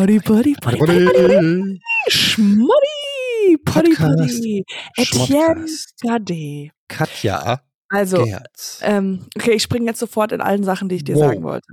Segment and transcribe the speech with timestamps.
[0.00, 4.64] Potty, Potty, Potty, Potty, Potty, Schmoddy, Potty, Potty,
[4.96, 5.66] Etienne
[6.02, 6.70] Gade.
[6.88, 7.60] Katja.
[7.90, 8.24] Also,
[8.80, 11.24] ähm, okay, ich springe jetzt sofort in allen Sachen, die ich dir wow.
[11.26, 11.66] sagen wollte.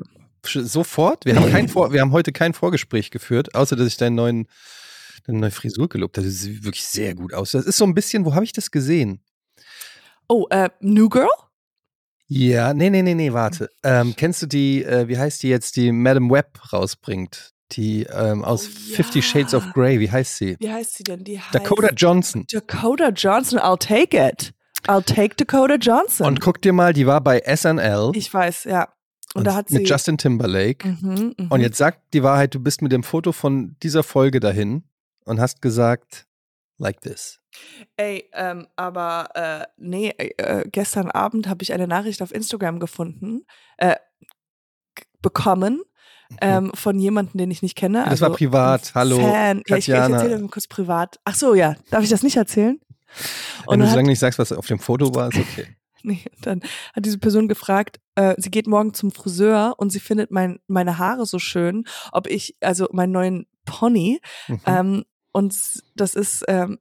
[0.44, 1.23] Sofort?
[1.23, 4.48] Wir haben, kein Vor wir haben heute kein Vorgespräch geführt, außer dass ich deinen neuen,
[5.26, 6.27] deine neue Frisur gelobt habe.
[6.27, 7.52] Das sieht wirklich sehr gut aus.
[7.52, 9.21] Das ist so ein bisschen, wo habe ich das gesehen?
[10.27, 11.30] Oh, äh, New Girl?
[12.27, 13.70] Ja, nee, nee, nee, nee, warte.
[13.84, 17.54] Ähm, kennst du die, äh, wie heißt die jetzt, die Madame Web rausbringt?
[17.73, 18.95] Die ähm, aus oh, ja.
[18.95, 20.55] Fifty Shades of Grey, wie heißt sie?
[20.59, 21.23] Wie heißt sie denn?
[21.23, 22.45] Die Dakota Johnson.
[22.49, 24.53] Dakota Johnson, I'll take it.
[24.88, 26.26] I'll take Dakota Johnson.
[26.26, 28.12] Und guck dir mal, die war bei SNL.
[28.15, 28.88] Ich weiß, ja.
[29.34, 29.79] Und, und da hat sie.
[29.79, 30.88] Mit Justin Timberlake.
[30.88, 31.48] Mhm, mh.
[31.49, 34.84] Und jetzt sagt die Wahrheit, du bist mit dem Foto von dieser Folge dahin
[35.26, 36.26] und hast gesagt,
[36.77, 37.40] like this.
[37.98, 43.45] Ey, ähm, aber äh, nee, äh, gestern Abend habe ich eine Nachricht auf Instagram gefunden,
[43.77, 43.95] äh,
[45.21, 45.82] bekommen.
[46.41, 47.99] Ähm, von jemandem, den ich nicht kenne.
[47.99, 48.91] Das also war privat.
[48.95, 49.17] Hallo.
[49.17, 49.61] Fan.
[49.67, 51.20] Ja, ich, ich erzähle mal kurz privat.
[51.23, 51.75] Ach so, ja.
[51.89, 52.79] Darf ich das nicht erzählen?
[53.67, 55.67] Wenn du so lange nicht sagst, was auf dem Foto war, ist okay.
[56.03, 56.61] nee, dann
[56.93, 60.98] hat diese Person gefragt, äh, sie geht morgen zum Friseur und sie findet mein, meine
[60.98, 64.61] Haare so schön, ob ich, also meinen neuen Pony, mhm.
[64.66, 65.55] ähm, und
[65.95, 66.79] das ist, ähm,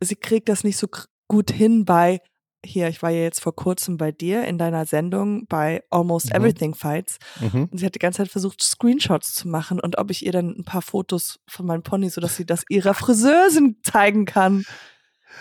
[0.00, 0.86] sie kriegt das nicht so
[1.26, 2.20] gut hin bei
[2.64, 6.36] hier, ich war ja jetzt vor kurzem bei dir in deiner Sendung bei Almost mhm.
[6.36, 7.18] Everything Fights.
[7.40, 7.68] Mhm.
[7.70, 10.56] Und sie hat die ganze Zeit versucht, Screenshots zu machen und ob ich ihr dann
[10.58, 14.64] ein paar Fotos von meinem Pony, sodass sie das ihrer Friseurin zeigen kann.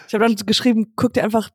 [0.07, 1.49] Ich habe dann geschrieben, guck dir einfach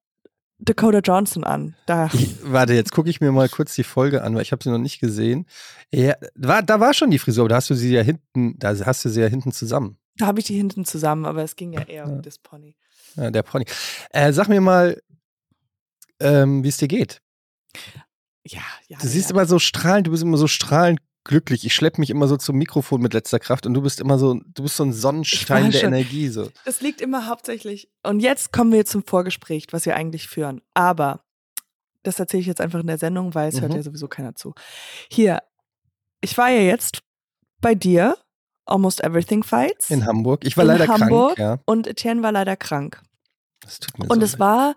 [0.59, 1.75] Dakota Johnson an.
[1.87, 2.09] Da.
[2.13, 4.71] Ich, warte, jetzt gucke ich mir mal kurz die Folge an, weil ich habe sie
[4.71, 5.47] noch nicht gesehen.
[5.93, 8.75] Ja, war, da war schon die Frisur, aber da hast du sie ja hinten, da
[8.85, 9.99] hast du sie ja hinten zusammen.
[10.17, 12.13] Da habe ich die hinten zusammen, aber es ging ja eher ja.
[12.13, 12.77] um das Pony.
[13.17, 13.65] Ja, der Pony.
[14.11, 15.01] Äh, sag mir mal,
[16.23, 17.21] ähm, wie es dir geht.
[18.45, 18.99] Ja, ja.
[19.01, 19.37] Du siehst ja.
[19.37, 21.65] immer so strahlend, du bist immer so strahlend glücklich.
[21.65, 24.41] Ich schleppe mich immer so zum Mikrofon mit letzter Kraft und du bist immer so,
[24.45, 26.29] du bist so ein Sonnenstein der Energie.
[26.29, 26.51] So.
[26.65, 27.89] Das liegt immer hauptsächlich.
[28.03, 30.61] Und jetzt kommen wir zum Vorgespräch, was wir eigentlich führen.
[30.75, 31.25] Aber
[32.03, 33.61] das erzähle ich jetzt einfach in der Sendung, weil es mhm.
[33.63, 34.55] hört ja sowieso keiner zu.
[35.11, 35.43] Hier,
[36.21, 37.03] ich war ja jetzt
[37.61, 38.17] bei dir
[38.65, 39.91] Almost Everything Fights.
[39.91, 40.45] In Hamburg.
[40.45, 41.39] Ich war leider Hamburg krank.
[41.39, 41.59] Ja.
[41.67, 43.03] Und Etienne war leider krank.
[43.61, 44.41] Das tut mir und so es leid.
[44.41, 44.75] war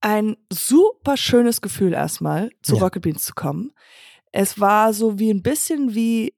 [0.00, 2.82] ein super schönes Gefühl erstmal, zu ja.
[2.82, 3.72] Rocket Beans zu kommen.
[4.32, 6.34] Es war so wie ein bisschen wie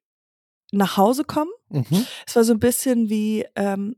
[0.72, 1.50] nach Hause kommen.
[1.68, 2.06] Mhm.
[2.26, 3.96] Es war so ein bisschen wie, ähm,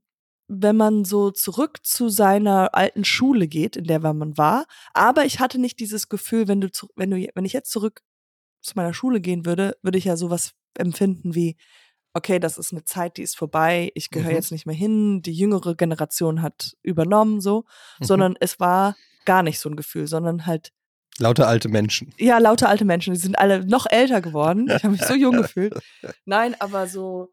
[0.48, 4.66] wenn man so zurück zu seiner alten Schule geht, in der man war.
[4.94, 8.02] Aber ich hatte nicht dieses Gefühl, wenn du, wenn du, wenn ich jetzt zurück
[8.62, 11.56] zu meiner Schule gehen würde, würde ich ja sowas empfinden wie,
[12.14, 14.36] okay, das ist eine Zeit, die ist vorbei, ich gehöre mhm.
[14.36, 17.64] jetzt nicht mehr hin, die jüngere Generation hat übernommen, so,
[17.98, 18.04] mhm.
[18.04, 20.72] sondern es war gar nicht so ein Gefühl, sondern halt
[21.18, 22.14] Lauter alte Menschen.
[22.16, 23.12] Ja, lauter alte Menschen.
[23.12, 24.66] Die sind alle noch älter geworden.
[24.68, 25.74] Ich habe mich so jung gefühlt.
[26.24, 27.28] Nein, aber so,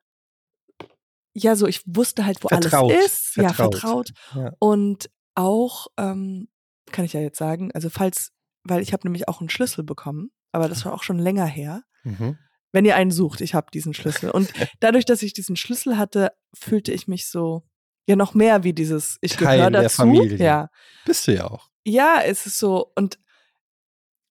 [1.34, 2.92] ja, so, ich wusste halt, wo vertraut.
[2.92, 3.26] alles ist.
[3.36, 3.50] Vertraut.
[3.50, 4.12] Ja, vertraut.
[4.36, 4.52] Ja.
[4.60, 6.50] Und auch, ähm,
[6.92, 8.34] kann ich ja jetzt sagen, also falls,
[8.64, 11.84] weil ich habe nämlich auch einen Schlüssel bekommen, aber das war auch schon länger her.
[12.04, 12.38] Mhm
[12.72, 14.30] wenn ihr einen sucht, ich habe diesen Schlüssel.
[14.30, 17.64] Und dadurch, dass ich diesen Schlüssel hatte, fühlte ich mich so,
[18.08, 19.82] ja, noch mehr wie dieses, ich gehöre dazu.
[19.82, 20.38] Der Familie.
[20.38, 20.70] Ja.
[21.06, 21.69] Bist du ja auch.
[21.90, 23.20] Ja, es ist so, und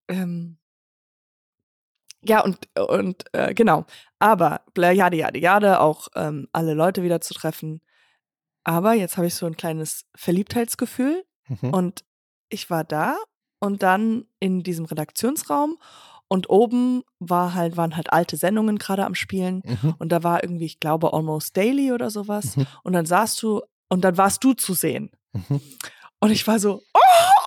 [0.09, 0.59] ähm,
[2.23, 3.85] ja, und, und äh, genau.
[4.19, 7.81] Aber, jade, jade, jade, auch ähm, alle Leute wieder zu treffen.
[8.65, 11.71] Aber jetzt habe ich so ein kleines Verliebtheitsgefühl mhm.
[11.73, 12.05] und
[12.49, 13.17] ich war da
[13.61, 15.79] und dann in diesem Redaktionsraum
[16.29, 19.63] und oben war halt, waren halt alte Sendungen gerade am Spielen.
[19.65, 19.95] Mhm.
[19.99, 22.57] Und da war irgendwie, ich glaube, Almost Daily oder sowas.
[22.57, 22.67] Mhm.
[22.83, 25.11] Und dann saßt du, und dann warst du zu sehen.
[25.33, 25.63] Mhm.
[26.21, 27.38] Und ich war so, oh,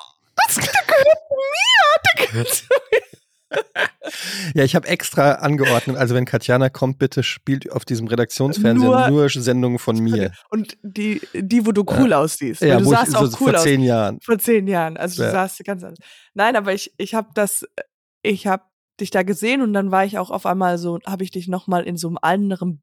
[0.58, 3.02] der gehört mir, der gehört zu mir.
[4.56, 9.10] ja, ich habe extra angeordnet, also wenn Katjana kommt, bitte spielt auf diesem Redaktionsfernseher nur,
[9.10, 10.32] nur Sendungen von mir.
[10.50, 12.20] Und die, die wo du cool ja.
[12.20, 12.62] aussiehst.
[12.62, 14.20] Ja, du sahst auch so cool vor zehn Jahren.
[14.22, 14.98] Vor zehn Jahren.
[14.98, 15.30] Also ja.
[15.30, 16.00] du sahst ganz anders.
[16.34, 17.66] Nein, aber ich, ich habe das,
[18.22, 18.64] ich habe
[19.00, 21.84] dich da gesehen und dann war ich auch auf einmal so, habe ich dich nochmal
[21.84, 22.82] in so einem anderen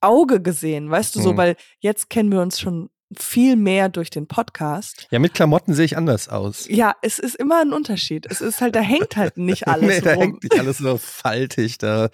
[0.00, 1.36] Auge gesehen, weißt du, so, mhm.
[1.38, 5.06] weil jetzt kennen wir uns schon viel mehr durch den Podcast.
[5.10, 6.66] Ja, mit Klamotten sehe ich anders aus.
[6.68, 8.26] Ja, es ist immer ein Unterschied.
[8.26, 10.22] Es ist halt, da hängt halt nicht alles nee, da rum.
[10.22, 12.08] hängt nicht alles so faltig da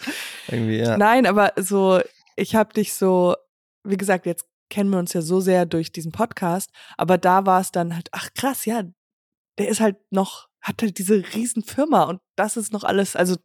[0.49, 0.97] irgendwie, ja.
[0.97, 2.01] Nein, aber so,
[2.37, 3.37] ich habe dich so,
[3.85, 7.61] wie gesagt, jetzt kennen wir uns ja so sehr durch diesen Podcast, aber da war
[7.61, 8.83] es dann halt, ach krass, ja,
[9.59, 13.37] der ist halt noch hat halt diese riesen Firma und das ist noch alles, also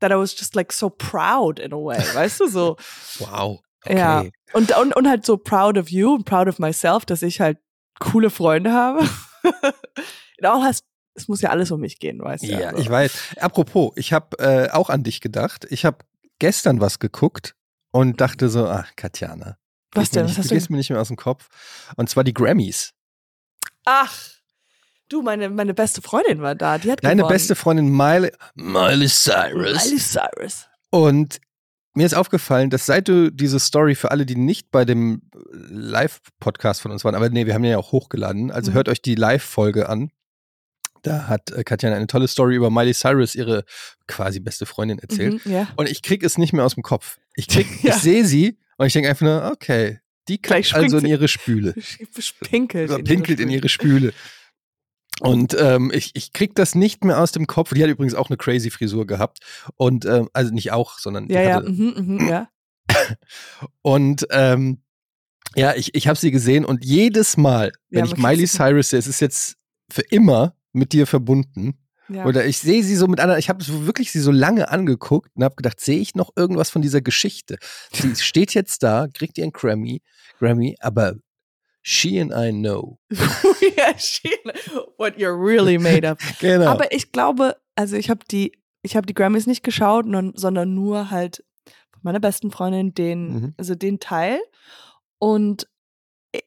[0.00, 2.76] that I was just like so proud in a way, weißt du so.
[3.18, 3.60] wow.
[3.84, 3.98] Okay.
[3.98, 4.24] Ja.
[4.52, 7.58] Und, und, und halt so proud of you und proud of myself, dass ich halt
[7.98, 9.04] coole Freunde habe.
[10.38, 10.82] It all has
[11.14, 12.48] es muss ja alles um mich gehen, weißt du.
[12.48, 12.82] Ja, also.
[12.82, 13.36] ich weiß.
[13.38, 15.66] Apropos, ich habe äh, auch an dich gedacht.
[15.70, 15.98] Ich habe
[16.38, 17.54] gestern was geguckt
[17.92, 19.56] und dachte so, ach, Katjana.
[19.92, 20.24] Was denn?
[20.24, 21.48] Was Nicht, hast du du gehst mir nicht mehr aus dem Kopf.
[21.96, 22.92] Und zwar die Grammys.
[23.84, 24.12] Ach,
[25.08, 26.78] du, meine, meine beste Freundin war da.
[26.78, 27.32] Die hat Deine gewonnen.
[27.32, 29.84] beste Freundin Miley, Miley Cyrus.
[29.84, 30.66] Miley Cyrus.
[30.90, 31.40] Und
[31.94, 35.22] mir ist aufgefallen, dass seit du diese Story für alle, die nicht bei dem
[35.84, 38.74] Live-Podcast von uns waren, aber nee, wir haben ja auch hochgeladen, also Mhm.
[38.74, 40.10] hört euch die Live-Folge an.
[41.02, 43.64] Da hat äh, Katja eine tolle Story über Miley Cyrus, ihre
[44.06, 45.44] quasi beste Freundin, erzählt.
[45.44, 45.68] Mhm, ja.
[45.76, 47.18] Und ich krieg es nicht mehr aus dem Kopf.
[47.34, 47.94] Ich krieg, Ja.
[47.94, 51.74] ich sehe sie und ich denke einfach nur, okay, die kackt also in ihre Spüle.
[52.40, 52.90] Pinkelt.
[52.90, 54.14] Oder pinkelt in ihre Spüle.
[55.20, 57.72] Und ähm, ich, ich krieg das nicht mehr aus dem Kopf.
[57.72, 59.38] Die hat übrigens auch eine crazy Frisur gehabt.
[59.76, 62.48] Und ähm, also nicht auch, sondern Ja, ja, mhm, mhm, ja.
[63.82, 64.82] Und ähm,
[65.56, 68.98] ja, ich, ich habe sie gesehen und jedes Mal, wenn Ja, ich Miley Cyrus sehe,
[68.98, 69.56] es ist jetzt
[69.90, 71.78] für immer mit dir verbunden.
[72.08, 72.24] ja.
[72.24, 75.44] Oder ich sehe sie so mit anderen, ich habe wirklich sie so lange angeguckt und
[75.44, 77.56] habe gedacht, sehe ich noch irgendwas von dieser Geschichte?
[77.92, 80.02] Sie steht jetzt da, kriegt ihren Grammy,
[80.40, 81.14] Grammy, aber
[81.86, 82.98] she and I know.
[83.10, 84.28] ja, she,
[84.96, 86.18] what you're really made of.
[86.40, 86.66] Genau.
[86.70, 88.52] Aber ich glaube, also ich habe die,
[88.82, 91.44] ich habe die Grammys nicht geschaut, sondern nur halt
[91.92, 93.54] von meiner besten Freundin den, Mhm.
[93.58, 94.40] also den Teil.
[95.18, 95.68] Und
[96.34, 96.42] i-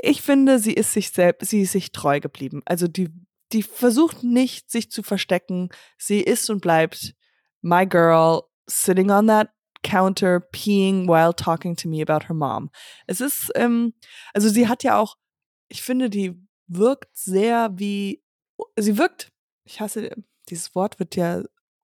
[0.00, 2.62] ich finde, sie ist sich selbst, sie ist sich treu geblieben.
[2.64, 3.10] Also die,
[3.52, 5.68] die versucht nicht, sich zu verstecken.
[5.98, 7.14] Sie ist und bleibt
[7.60, 9.50] my girl sitting on that
[9.84, 12.70] counter peeing while talking to me about her mom.
[13.06, 13.92] Es ist, ähm,
[14.32, 15.16] also sie hat ja auch,
[15.68, 16.34] ich finde, die
[16.66, 18.22] wirkt sehr wie,
[18.76, 19.30] sie wirkt,
[19.64, 20.10] ich hasse,
[20.48, 21.42] dieses Wort wird ja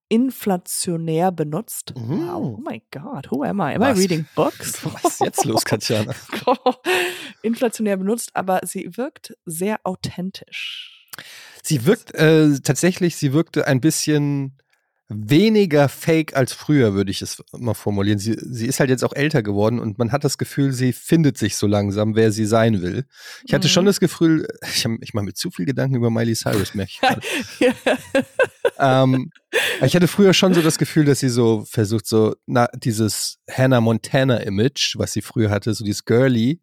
[0.08, 1.92] inflationär benutzt.
[1.94, 2.28] Wow, Mhm.
[2.30, 3.74] oh my God, who am I?
[3.76, 3.96] Am Was?
[3.98, 4.84] I reading books?
[4.84, 6.12] Was ist jetzt los, Katjana?
[7.42, 11.06] inflationär benutzt, aber sie wirkt sehr authentisch.
[11.62, 14.58] Sie wirkt äh, tatsächlich, sie wirkte ein bisschen
[15.12, 18.18] weniger fake als früher, würde ich es mal formulieren.
[18.20, 21.36] Sie, sie ist halt jetzt auch älter geworden und man hat das Gefühl, sie findet
[21.36, 23.04] sich so langsam, wer sie sein will.
[23.44, 23.86] Ich hatte schon Mhm.
[23.88, 27.68] das Gefühl, ich, hab- ich mache mir zu viel Gedanken über Miley Cyrus, merke ich
[28.78, 29.30] ähm,
[29.82, 33.80] ich hatte früher schon so das Gefühl, dass sie so versucht, so na, dieses Hannah
[33.80, 36.60] Montana-Image, was sie früher hatte, so dieses Girly,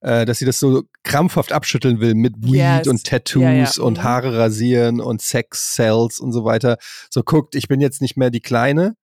[0.00, 2.86] äh, dass sie das so krampfhaft abschütteln will mit Weed Yes.
[2.88, 3.70] und Tattoos Ja, ja.
[3.80, 4.02] und Mhm.
[4.02, 6.78] Haare rasieren und Sex-Cells und so weiter.
[7.10, 8.94] So guckt, ich bin jetzt nicht mehr die Kleine.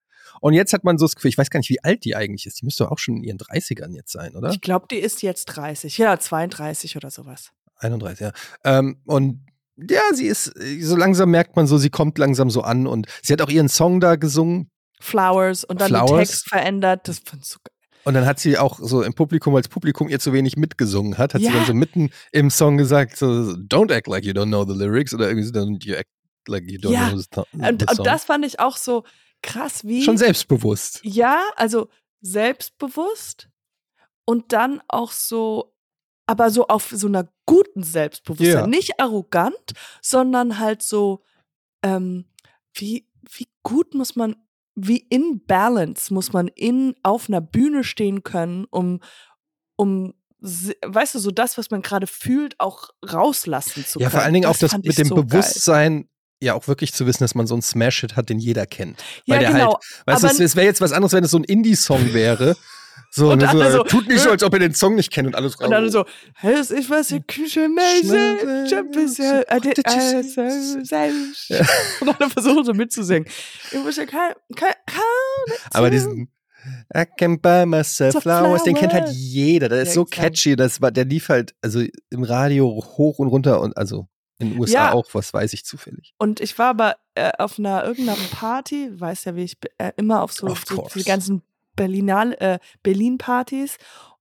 [0.42, 2.46] Und jetzt hat man so das Gefühl, ich weiß gar nicht, wie alt die eigentlich
[2.46, 2.60] ist.
[2.62, 4.50] Die müsste auch schon in ihren 30ern jetzt sein, oder?
[4.52, 7.52] Ich glaube, die ist jetzt 30, ja, 32 oder sowas.
[7.78, 8.32] 31, ja.
[8.64, 9.46] Ähm, und
[9.78, 13.34] ja, sie ist, so langsam merkt man so, sie kommt langsam so an und sie
[13.34, 14.70] hat auch ihren Song da gesungen.
[15.02, 16.30] Flowers und dann den Flowers.
[16.30, 17.08] Text verändert.
[17.08, 17.75] Das fand ich so geil.
[18.06, 21.34] Und dann hat sie auch so im Publikum, als Publikum ihr zu wenig mitgesungen hat,
[21.34, 21.54] hat sie Ja.
[21.54, 25.14] dann so mitten im Song gesagt, so, don't act like you don't know the lyrics
[25.14, 26.10] oder irgendwie so, don't you act
[26.48, 27.10] like you don't Ja.
[27.10, 28.06] know the, Und, the und song.
[28.06, 29.04] das fand ich auch so
[29.42, 30.04] krass, wie.
[30.04, 31.00] Schon selbstbewusst.
[31.04, 31.90] Ja, also
[32.22, 33.50] selbstbewusst
[34.26, 35.74] und dann auch so,
[36.28, 38.52] aber so auf so einer guten Selbstbewusstsein.
[38.62, 38.68] Ja.
[38.68, 41.24] Nicht arrogant, sondern halt so,
[41.84, 42.26] ähm,
[42.74, 44.36] wie, wie gut muss man,
[44.76, 49.00] wie in Balance muss man in, auf einer Bühne stehen können, um,
[49.78, 54.12] um, weißt du, so das, was man gerade fühlt, auch rauslassen zu Ja, können.
[54.12, 55.24] vor allen Dingen auch das mit dem so geil.
[55.26, 56.10] Bewusstsein,
[56.42, 59.02] ja auch wirklich zu wissen, dass man so einen Smash-Hit hat, den jeder kennt.
[59.26, 59.80] Ja, Weil der genau.
[60.06, 62.56] halt, weißt du, es wäre jetzt was anderes, wenn es so ein Indie-Song wäre.
[63.12, 65.12] So, Und ne, so, alle so, tut nicht so, als ob ihr den Song nicht
[65.12, 66.06] kennt und alles Und dann so,
[66.44, 68.68] es ist was in Küche, äh, äh.
[72.02, 73.28] Und alle versuchen so mitzusingen.
[75.72, 76.30] Aber diesen
[76.96, 79.70] I can buy myself flowers, den kennt halt jeder.
[79.70, 83.62] Der ist so catchy, das war, der lief halt, also im Radio hoch und runter
[83.62, 84.08] und also
[84.40, 84.94] in den USA Ja.
[84.94, 86.14] auch, was weiß ich zufällig.
[86.18, 90.22] Und ich war aber äh, auf einer irgendeiner Party, weiß ja, wie ich äh, immer
[90.22, 91.00] auf so, Of so course.
[91.00, 91.42] die ganzen
[91.76, 93.78] Berlinal, äh, Berlin-Partys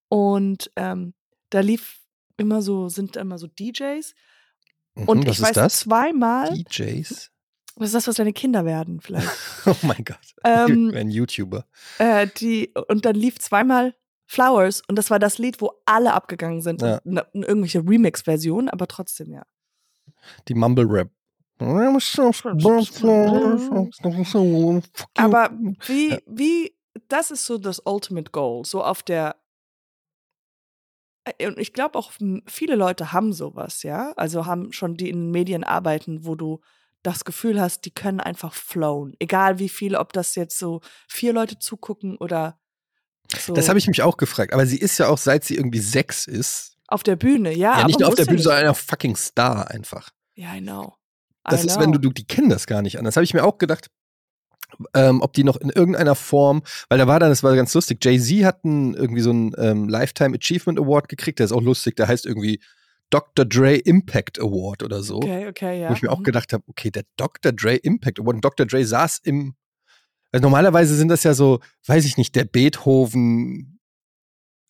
[0.08, 1.14] und ähm,
[1.50, 2.00] da lief
[2.36, 4.14] immer so, sind immer so DJs
[4.96, 5.80] Mhm, und ich weiß das?
[5.80, 7.32] zweimal, DJs?
[7.76, 9.28] was ist das, was deine Kinder werden vielleicht?
[9.66, 10.18] Oh mein Gott.
[10.44, 11.64] Ähm, Ein YouTuber.
[11.98, 13.94] äh, die, und dann lief zweimal
[14.26, 16.82] Flowers und das war das Lied, wo alle abgegangen sind.
[16.82, 17.00] Ja.
[17.04, 19.42] Ne, irgendwelche Remix-Versionen, aber trotzdem, ja.
[20.48, 21.10] Die Mumble Rap.
[25.16, 25.50] Aber
[25.86, 26.74] wie, wie,
[27.08, 29.36] das ist so das Ultimate Goal, so auf der.
[31.40, 32.12] Und ich glaube auch,
[32.46, 34.12] viele Leute haben sowas, ja.
[34.16, 36.60] Also haben schon die in Medien arbeiten, wo du
[37.02, 39.14] das Gefühl hast, die können einfach flown.
[39.18, 42.58] Egal wie viele, ob das jetzt so vier Leute zugucken oder
[43.38, 44.52] so Das habe ich mich auch gefragt.
[44.52, 47.78] Aber sie ist ja auch, seit sie irgendwie sechs ist, auf der Bühne, ja.
[47.78, 50.10] ja, nicht nur auf der Bühne, sondern ein fucking Star einfach.
[50.34, 50.94] Ja, I know.
[51.46, 52.08] I Das ist, wenn du, know.
[52.08, 53.16] du, die kennen das gar nicht anders.
[53.16, 53.90] Habe ich mir auch gedacht,
[54.94, 58.04] ähm, ob die noch in irgendeiner Form, weil da war dann, das war ganz lustig,
[58.04, 61.96] Jay-Z hat einen, irgendwie so einen ähm, Lifetime Achievement Award gekriegt, der ist auch lustig,
[61.96, 62.60] der heißt irgendwie
[63.10, 63.44] Dr.
[63.44, 65.16] Dre Impact Award oder so.
[65.16, 65.88] Okay, okay, ja.
[65.90, 66.24] Wo ich mir auch Mhm.
[66.24, 67.52] gedacht habe, okay, der Dr.
[67.52, 68.36] Dre Impact Award.
[68.36, 68.66] Und Dr.
[68.66, 69.54] Dre saß im.
[70.32, 73.78] Also normalerweise sind das ja so, weiß ich nicht, der Beethoven.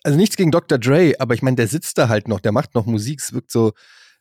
[0.03, 0.77] Also nichts gegen Dr.
[0.79, 3.21] Dre, aber ich meine, der sitzt da halt noch, der macht noch Musik.
[3.21, 3.73] Es wirkt so,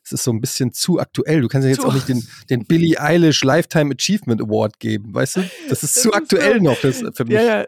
[0.04, 1.40] es ist so ein bisschen zu aktuell.
[1.40, 5.14] Du kannst ja jetzt Zu- auch nicht den, den Billie Eilish Lifetime Achievement Award geben,
[5.14, 5.40] weißt du?
[5.68, 7.34] Das ist Das zu ist aktuell so- noch das für mich.
[7.34, 7.66] Ja, ja.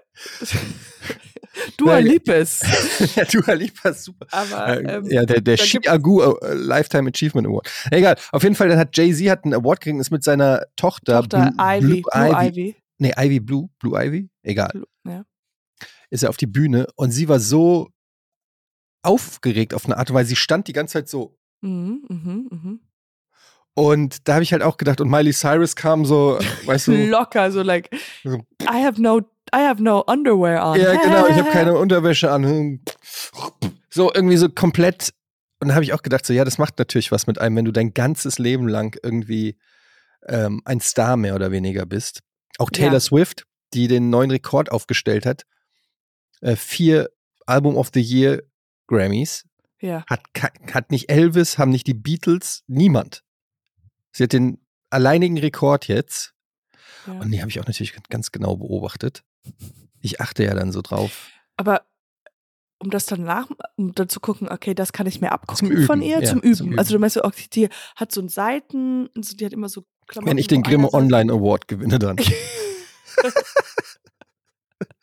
[1.78, 2.61] Dua Ja, Lipes.
[3.16, 4.26] ja, du Lipa, super.
[4.31, 7.71] Aber Äh, ähm, ja, der, der Chiagu äh, Lifetime Achievement Award.
[7.90, 10.66] Egal, auf jeden Fall, dann hat Jay-Z hat einen Award gekriegt, und ist mit seiner
[10.76, 12.76] Tochter, Tochter Blue, Ivy, Blue Blue Ivy, Ivy.
[12.99, 15.25] nee, Ivy Blue, Blue Ivy, egal, Blue- Ja.
[16.11, 17.88] ist er auf die Bühne und sie war so
[19.02, 22.80] aufgeregt auf eine Art, weil sie stand die ganze Zeit so Mhm, mhm, mhm.
[23.75, 27.50] und da habe ich halt auch gedacht und Miley Cyrus kam so, weißt du, Locker,
[27.52, 27.90] so like,
[28.22, 28.44] So.
[28.62, 29.20] I have no,
[29.54, 30.80] I have no underwear on.
[30.80, 32.80] ja genau, ich habe keine Unterwäsche an,
[33.90, 35.12] so irgendwie so komplett
[35.60, 37.64] und da habe ich auch gedacht so, ja, das macht natürlich was mit einem, wenn
[37.64, 39.56] du dein ganzes Leben lang irgendwie
[40.28, 42.20] ähm, ein Star mehr oder weniger bist.
[42.58, 43.00] Auch Taylor Ja.
[43.00, 45.44] Swift, die den neuen Rekord aufgestellt hat,
[46.42, 47.08] äh, vier
[47.46, 48.42] Album of the Year
[48.86, 49.44] Grammys,
[49.80, 50.04] Ja.
[50.09, 50.23] hat,
[50.73, 53.25] hat nicht Elvis, haben nicht die Beatles, niemand.
[54.12, 54.59] Sie hat den
[54.90, 56.35] alleinigen Rekord jetzt.
[57.06, 57.14] ja.
[57.14, 59.23] Und die habe ich auch natürlich ganz genau beobachtet.
[60.00, 61.28] Ich achte ja dann so drauf.
[61.56, 61.83] Aber
[62.78, 65.87] um das dann nach, um dann zu gucken, okay, das kann ich mir abgucken Üben,
[65.87, 66.66] von ihr, ja, zum, zum Üben.
[66.68, 66.78] Üben.
[66.78, 70.30] Also du meinst, okay, die hat so einen Seiten, die hat immer so Klamotten.
[70.30, 72.16] Wenn ich den Grimme Online Award gewinne, dann.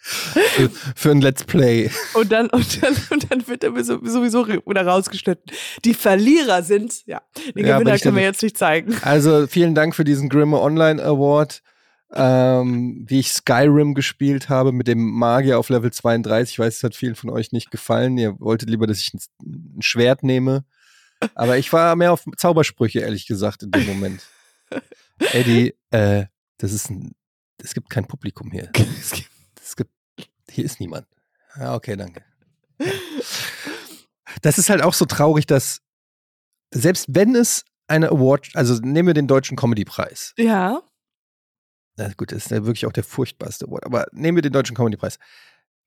[0.05, 1.89] für, für ein Let's Play.
[2.13, 5.45] Und dann, und dann, und dann wird er so- sowieso wieder rausgeschnitten.
[5.85, 7.21] Die Verlierer sind, ja,
[7.55, 8.95] den Ja, Gewinner können wir jetzt nicht zeigen.
[9.01, 11.61] Also vielen Dank für diesen Grimme Online Award.
[12.15, 16.53] Ähm, wie ich Skyrim gespielt habe mit dem Magier auf Level 32.
[16.53, 18.19] Ich weiß, es hat vielen von euch nicht gefallen.
[18.19, 19.19] Ihr wolltet lieber, dass ich ein,
[19.77, 20.63] ein Schwert nehme.
[21.33, 24.21] Aber ich war mehr auf Zaubersprüche, ehrlich gesagt, in dem Moment.
[25.31, 26.25] Eddie, äh,
[26.59, 27.15] das ist ein,
[27.57, 28.69] es gibt kein Publikum hier.
[28.99, 29.29] Es gibt,
[30.49, 31.07] hier ist niemand.
[31.57, 32.23] Ja, okay, danke.
[32.79, 32.87] Ja.
[34.41, 35.81] Das ist halt auch so traurig, dass
[36.73, 40.33] selbst wenn es eine Award, also nehmen wir den deutschen Comedy-Preis.
[40.37, 40.81] Ja,
[41.97, 44.75] Na gut, das ist ja wirklich auch der furchtbarste Award, aber nehmen wir den deutschen
[44.75, 45.19] Comedy-Preis.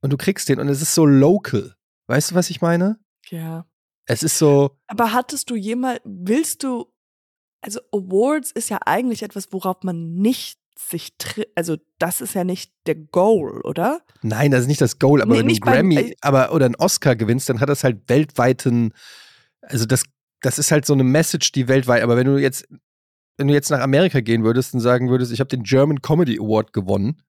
[0.01, 1.75] Und du kriegst den und es ist so local.
[2.07, 2.99] Weißt du, was ich meine?
[3.31, 3.67] ja.
[4.09, 6.93] Es ist so, Aber hattest du jemals, willst du,
[7.61, 11.15] also Awards ist ja eigentlich etwas, worauf man nicht sich
[11.55, 14.01] also das ist ja nicht der Goal, oder?
[14.23, 16.53] nein, das ist nicht das Goal, aber Nee, wenn du einen beim- Grammy äh, aber,
[16.53, 18.93] oder einen Oscar gewinnst, dann hat das halt weltweiten,
[19.63, 20.03] also das,
[20.43, 22.69] das ist halt so eine Message, die weltweit, aber wenn du jetzt,
[23.39, 26.39] wenn du jetzt nach Amerika gehen würdest und sagen würdest, ich habe den German Comedy
[26.39, 27.23] Award gewonnen,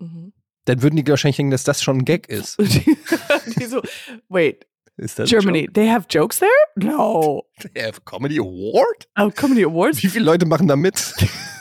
[0.00, 0.32] Mhm.
[0.64, 2.56] dann würden die wahrscheinlich denken, dass das schon ein Gag ist.
[3.58, 3.80] Die, so,
[4.28, 6.50] wait, Ist das Germany, they have jokes there?
[6.76, 7.44] No.
[7.60, 7.70] Schon?
[7.74, 9.08] Der Comedy Award?
[9.18, 10.02] Oh, Comedy Awards?
[10.02, 11.14] Wie viele Leute machen da mit?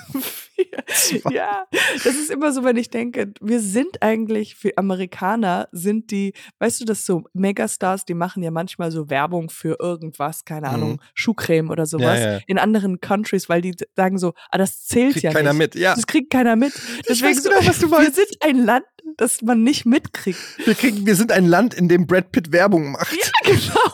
[1.31, 1.65] ja,
[2.03, 6.81] das ist immer so, wenn ich denke, wir sind eigentlich für Amerikaner, sind die, weißt
[6.81, 10.73] du, das so Megastars, die machen ja manchmal so Werbung für irgendwas, keine Mhm.
[10.73, 12.39] Ahnung, Schuhcreme oder sowas Ja, ja.
[12.47, 15.59] in anderen Countries, weil die sagen so, ah, das zählt Kriegt ja keiner nicht.
[15.59, 15.75] mit.
[15.75, 16.73] Ja, Das kriegt keiner mit.
[17.07, 18.15] Deswegen weiß genau, so, was du wir meinst.
[18.15, 18.85] sind ein Land,
[19.17, 20.39] das man nicht mitkriegt.
[20.65, 23.13] wir, kriegen, wir sind ein Land, in dem Brad Pitt Werbung macht.
[23.13, 23.91] Ja, genau.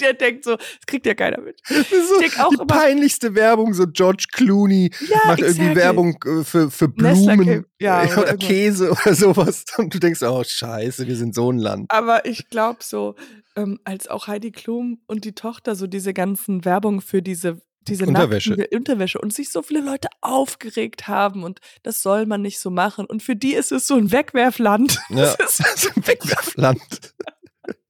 [0.00, 1.60] Der denkt so, das kriegt ja keiner mit.
[1.68, 5.76] Das ist so die immer- peinlichste Werbung, so George Clooney Ja, macht irgendwie exactly.
[5.76, 8.36] Werbung äh, für, für Blumen ja, oder oder.
[8.36, 9.64] Käse oder sowas.
[9.76, 11.86] Und du denkst, oh scheiße, wir sind so ein Land.
[11.90, 13.14] Aber ich glaube so,
[13.56, 18.04] ähm, als auch Heidi Klum und die Tochter so diese ganzen Werbung für diese diese
[18.04, 18.68] Unterwäsche.
[18.74, 23.06] Unterwäsche und sich so viele Leute aufgeregt haben und das soll man nicht so machen
[23.06, 24.98] und für die ist es so ein Wegwerfland.
[25.08, 25.34] Ja.
[25.38, 27.14] Das ist, ist ein Wegwerfland.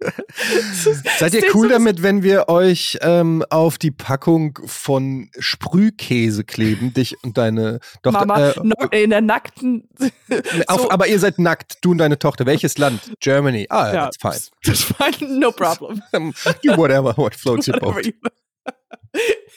[0.01, 4.59] Das ist, Seid ihr das ist cool damit, wenn wir euch ähm, auf die Packung
[4.67, 8.53] von Sprühkäse kleben, dich und deine doch, Mama
[8.91, 9.89] äh, in der nackten
[10.67, 12.47] auf, so- aber ihr seid nackt, du und deine Tochter.
[12.47, 13.13] Welches Land?
[13.21, 13.67] Germany.
[13.71, 14.35] Ah, ja, that's fine.
[14.65, 16.03] Das fine, no problem.
[16.13, 18.07] Do whatever, what floats your boat.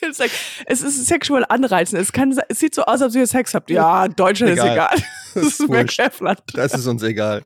[0.00, 0.30] It's like,
[0.66, 2.00] es ist sexuell anreizend.
[2.00, 3.70] Es, kann, es sieht so aus, als ob ihr Sex habt.
[3.70, 4.66] Ja, Deutschland Egal.
[4.66, 4.88] ist egal.
[5.34, 5.98] Das Das ist ist wurscht.
[5.98, 6.40] Wegwerfland.
[6.54, 7.42] Das ist uns egal.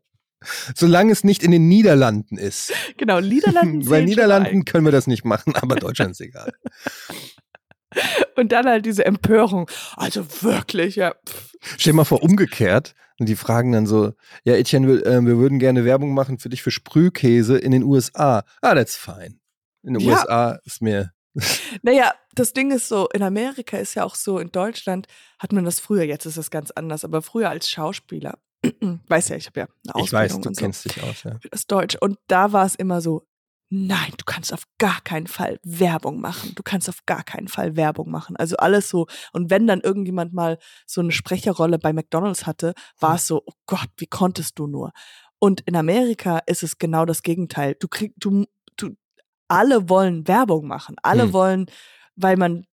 [0.74, 2.72] Solange es nicht in den Niederlanden ist.
[2.96, 3.82] Genau, Niederlanden.
[3.86, 6.52] Schon Niederlanden können wir das nicht machen, aber Deutschland ist egal.
[8.36, 9.70] Und dann halt diese Empörung.
[9.96, 11.14] Also wirklich, ja.
[11.78, 12.94] Stell dir mal vor, umgekehrt.
[13.18, 14.12] Und die fragen dann so,
[14.44, 17.82] ja, Etienne, wir, äh, wir würden gerne Werbung machen für dich für Sprühkäse in den
[17.82, 18.44] USA.
[18.60, 19.38] Ah, that's fine.
[19.82, 20.12] In den Ja.
[20.12, 21.12] USA ist mir
[21.82, 25.06] Naja, das Ding ist so, in Amerika ist ja auch so, in Deutschland
[25.38, 28.38] hat man das früher, jetzt ist das ganz anders, aber früher als Schauspieler,
[29.08, 31.22] weiß ja, ich habe ja eine Ausbildung Ich weiß, du und so, kennst dich aus,
[31.24, 31.38] ja.
[31.50, 31.96] das Deutsch.
[32.00, 33.26] Und da war es immer so,
[33.68, 36.52] nein, du kannst auf gar keinen Fall Werbung machen.
[36.54, 38.36] Du kannst auf gar keinen Fall Werbung machen.
[38.36, 39.06] Also alles so.
[39.32, 43.52] Und wenn dann irgendjemand mal so eine Sprecherrolle bei McDonalds hatte, war es so, oh
[43.66, 44.92] Gott, wie konntest du nur?
[45.38, 47.76] Und in Amerika ist es genau das Gegenteil.
[47.78, 48.46] Du kriegst, du,
[48.76, 48.96] du,
[49.48, 50.96] alle wollen Werbung machen.
[51.02, 51.32] Alle Hm.
[51.32, 51.66] wollen,
[52.14, 52.66] weil man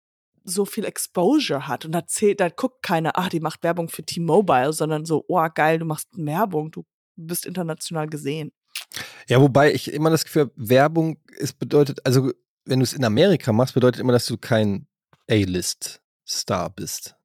[0.43, 1.85] so viel Exposure hat.
[1.85, 5.47] Und da zählt, da guckt keiner, ach, die macht Werbung für T-Mobile, sondern so, oh,
[5.53, 6.85] geil, du machst Werbung, du
[7.15, 8.51] bist international gesehen.
[9.27, 12.31] Ja, wobei ich immer das Gefühl habe, Werbung ist bedeutet, also
[12.65, 14.87] wenn du es in Amerika machst, bedeutet immer, dass du kein
[15.29, 17.15] A-List-Star bist.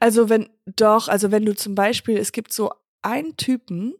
[0.00, 3.94] Also wenn, doch, also wenn du zum Beispiel, es gibt so einen Typen,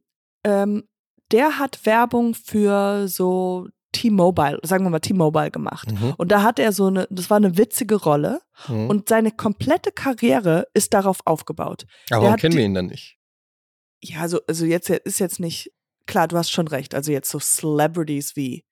[0.44, 0.88] ähm,
[1.32, 3.68] der hat Werbung für so
[4.00, 5.90] T-Mobile, sagen wir mal T-Mobile gemacht.
[5.90, 6.14] Mhm.
[6.16, 8.88] Und da hat er so eine, das war eine witzige Rolle Mhm.
[8.88, 11.84] und seine komplette Karriere ist darauf aufgebaut.
[12.10, 13.16] Aber warum kennen die- wir ihn dann nicht?
[14.02, 15.72] Ja, also, also jetzt ist jetzt nicht,
[16.06, 18.64] klar, du hast schon recht, also jetzt so Celebrities wie,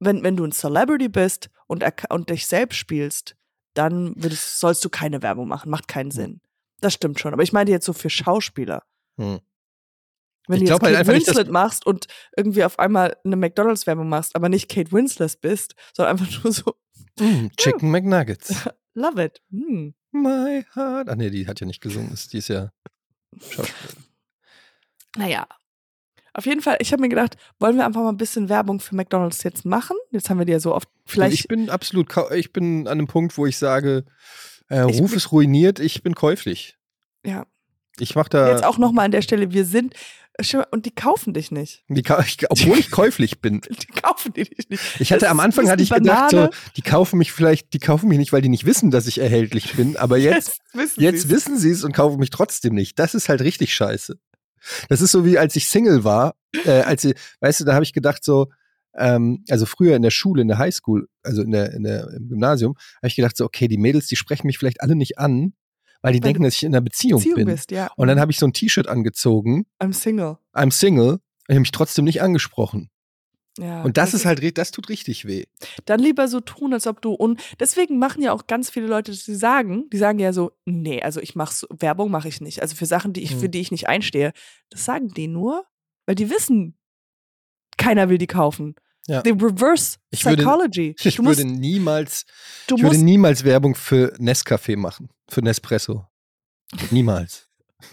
[0.00, 3.36] wenn, wenn du ein Celebrity bist und, und dich selbst spielst,
[3.74, 6.40] dann würdest, sollst du keine Werbung machen, macht keinen Sinn.
[6.80, 7.32] Das stimmt schon.
[7.32, 8.82] Aber ich meine jetzt so für Schauspieler.
[9.18, 9.38] Hm.
[10.50, 14.08] Wenn Ich du jetzt halt Kate dass- Winslet machst und irgendwie auf einmal eine McDonalds-Werbung
[14.08, 16.74] machst, aber nicht Kate Winslet bist, sondern einfach nur so,
[17.18, 18.54] Mm, Chicken McNuggets.
[18.94, 19.42] love it.
[19.50, 19.94] Hm.
[20.12, 21.08] My heart.
[21.10, 22.16] Ach nee, die hat ja nicht gesungen.
[22.32, 22.70] Die ist ja
[23.38, 24.04] Schauspielerin.
[25.16, 25.46] Naja.
[26.32, 28.94] Auf jeden Fall, ich habe mir gedacht, wollen wir einfach mal ein bisschen Werbung für
[28.94, 29.96] McDonalds jetzt machen?
[30.12, 33.06] Jetzt haben wir die ja so oft, vielleicht, ich bin absolut, ich bin an einem
[33.08, 34.04] Punkt, wo ich sage,
[34.70, 36.78] äh, Ich Ruf ist ruiniert, ich bin käuflich.
[37.26, 37.46] ja,
[37.98, 39.94] Ich mach da, jetzt auch nochmal an der Stelle, wir sind,
[40.70, 41.84] und die kaufen dich nicht.
[41.88, 42.02] die,
[42.48, 43.60] obwohl ich käuflich bin.
[43.68, 44.82] Die kaufen die dich nicht.
[45.00, 48.08] Ich hatte Das am Anfang hatte ich gedacht, so, die kaufen mich vielleicht, die kaufen
[48.08, 51.30] mich nicht, weil die nicht wissen, dass ich erhältlich bin, aber jetzt, wissen jetzt sie's.
[51.30, 52.98] wissen sie es und kaufen mich trotzdem nicht.
[52.98, 54.18] Das ist halt richtig scheiße.
[54.88, 57.84] Das ist so wie als ich Single war, äh, als ich, weißt du, da habe
[57.84, 58.48] ich gedacht so,
[58.96, 62.28] ähm, also früher in der Schule, in der Highschool, also in der, in der im
[62.28, 65.54] Gymnasium, habe ich gedacht so, okay, die Mädels, die sprechen mich vielleicht alle nicht an,
[66.02, 67.46] weil die Weil denken, dass ich in einer Beziehung, Beziehung bin.
[67.46, 67.90] bist, ja.
[67.96, 70.38] Und dann habe ich so ein T-Shirt angezogen, I'm Single.
[70.54, 72.90] I'm Single, und ich habe mich trotzdem nicht angesprochen.
[73.58, 75.44] Ja, Und das, ist halt, das tut richtig weh.
[75.84, 77.12] Dann lieber so tun, als ob du.
[77.12, 81.02] Und deswegen machen ja auch ganz viele Leute, die sagen, die sagen ja so, nee,
[81.02, 82.62] also ich mache Werbung mache ich nicht.
[82.62, 83.40] Also für Sachen, die ich, Hm.
[83.40, 84.32] für die ich nicht einstehe.
[84.70, 85.64] Das sagen die nur,
[86.06, 86.78] weil die wissen,
[87.76, 88.76] keiner will die kaufen.
[89.06, 89.22] Ja.
[89.24, 90.94] The reverse Ich würde- psychology.
[91.02, 92.24] Ich du musst, würde niemals,
[92.66, 96.06] ich würde musst niemals Werbung für Nescafé machen, für Nespresso.
[96.90, 97.46] Niemals.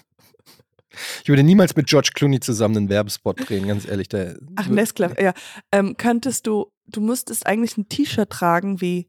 [1.24, 4.10] Ich würde niemals mit George Clooney zusammen einen Werbespot drehen, ganz ehrlich.
[4.10, 5.34] Der, Ach, Nestle, ja.
[5.72, 9.08] Ähm, könntest du, du müsstest eigentlich ein T-Shirt tragen wie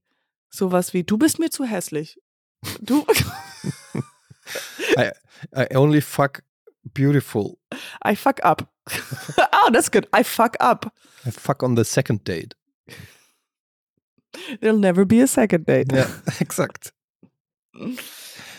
[0.50, 2.18] sowas wie, du bist mir zu hässlich.
[2.80, 3.06] Du,
[4.98, 5.10] I,
[5.56, 6.42] I only fuck
[6.94, 7.58] beautiful.
[8.04, 8.68] I fuck up.
[9.52, 10.06] oh, that's good.
[10.12, 10.92] I fuck up.
[11.26, 12.54] I fuck on the second date.
[14.60, 15.92] There'll never be a second date.
[15.92, 16.06] Ja,
[16.40, 16.92] exakt.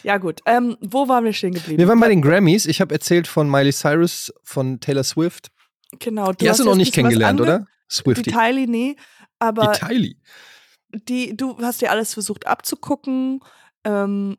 [0.04, 0.42] Ja, gut.
[0.46, 1.78] Ähm, wo waren wir stehen geblieben?
[1.78, 2.66] Wir waren bei den Grammys.
[2.66, 5.50] Ich habe erzählt von Miley Cyrus, von Taylor Swift.
[6.00, 7.66] Genau, Die hast du noch nicht kennengelernt, oder?
[7.90, 8.24] Swifty.
[8.24, 8.96] Die Tylee, nee.
[9.40, 10.16] Aber Die Tylee.
[10.94, 13.40] die, du hast dir alles versucht abzugucken.
[13.84, 14.38] Ähm,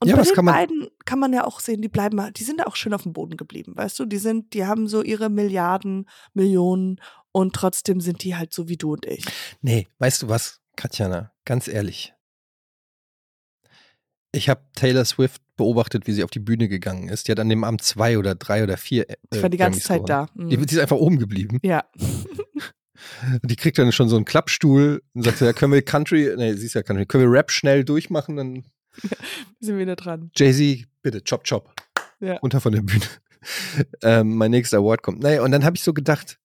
[0.00, 2.66] und Ja, bei den kann beiden kann man ja auch sehen, die bleiben, die sind
[2.66, 4.06] auch schön auf dem Boden geblieben, weißt du?
[4.06, 7.00] Die sind, die haben so ihre Milliarden, Millionen
[7.32, 9.24] und trotzdem sind die halt so wie du und ich.
[9.60, 12.14] Nee, weißt du was, Katjana, ganz ehrlich.
[14.32, 17.26] Ich habe Taylor Swift beobachtet, wie sie auf die Bühne gegangen ist.
[17.26, 19.10] Die hat an dem Abend zwei oder drei oder vier.
[19.10, 20.28] Äh, Ich war die ganze Zeit da.
[20.34, 20.48] Mhm.
[20.50, 21.58] Die, die ist einfach oben geblieben.
[21.62, 21.84] ja.
[23.42, 26.66] Die kriegt dann schon so einen Klappstuhl und sagt ja, können wir Country, nee, sie
[26.66, 28.36] ist ja Country, können wir Rap schnell durchmachen?
[28.36, 28.64] Dann
[29.60, 30.30] sind wir wieder dran.
[30.34, 31.74] Jay-Z, bitte, chop, chop.
[32.20, 32.36] Ja.
[32.38, 33.04] Runter von der Bühne.
[34.02, 35.22] ähm, mein nächster Award kommt.
[35.22, 36.38] Naja, und dann habe ich so gedacht,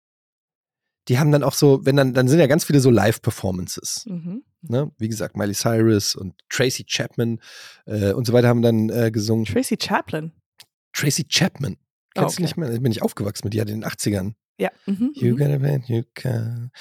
[1.07, 4.05] die haben dann auch so, wenn dann, dann sind ja ganz viele so Live-Performances.
[4.07, 4.43] Mhm.
[4.61, 4.91] Ne?
[4.97, 7.39] Wie gesagt, Miley Cyrus und Tracy Chapman
[7.85, 9.45] äh, und so weiter haben dann äh, gesungen.
[9.45, 10.31] Tracy Chaplin.
[10.93, 11.77] Tracy Chapman.
[12.15, 12.43] Oh, Kennst du okay.
[12.43, 12.79] nicht mehr?
[12.79, 14.33] Bin ich aufgewachsen mit, die hat in den 80ern.
[14.57, 14.71] Ja.
[14.85, 15.11] Mhm.
[15.13, 15.37] You mhm.
[15.37, 16.71] got a man, you can.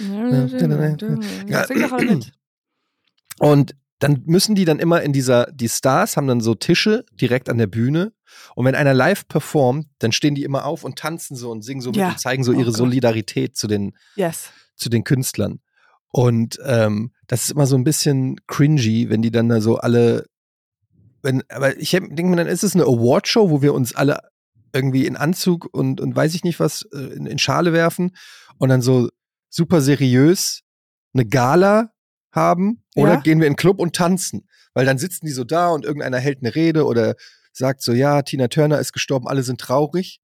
[1.49, 2.33] Ja, sing doch alle mit.
[3.41, 7.49] Und dann müssen die dann immer in dieser, die Stars haben dann so Tische direkt
[7.49, 8.13] an der Bühne.
[8.57, 11.81] Und wenn einer live performt, dann stehen die immer auf und tanzen so und singen
[11.81, 12.07] so Ja.
[12.09, 12.77] mit und zeigen so Oh ihre Gott.
[12.77, 14.51] Solidarität zu den, Yes.
[14.77, 15.61] zu den Künstlern.
[16.09, 20.27] Und ähm, das ist immer so ein bisschen cringy, wenn die dann da so alle,
[21.23, 24.21] wenn, aber ich denke mir, dann ist es eine Awardshow, wo wir uns alle
[24.73, 28.15] irgendwie in Anzug und, und weiß ich nicht was äh, in, in Schale werfen
[28.59, 29.09] und dann so
[29.49, 30.63] super seriös
[31.15, 31.91] eine Gala
[32.35, 33.21] haben oder Ja.
[33.21, 34.49] gehen wir in den Club und tanzen?
[34.75, 37.15] Weil dann sitzen die so da und irgendeiner hält eine Rede oder
[37.53, 40.21] sagt so, ja, Tina Turner ist gestorben, alle sind traurig.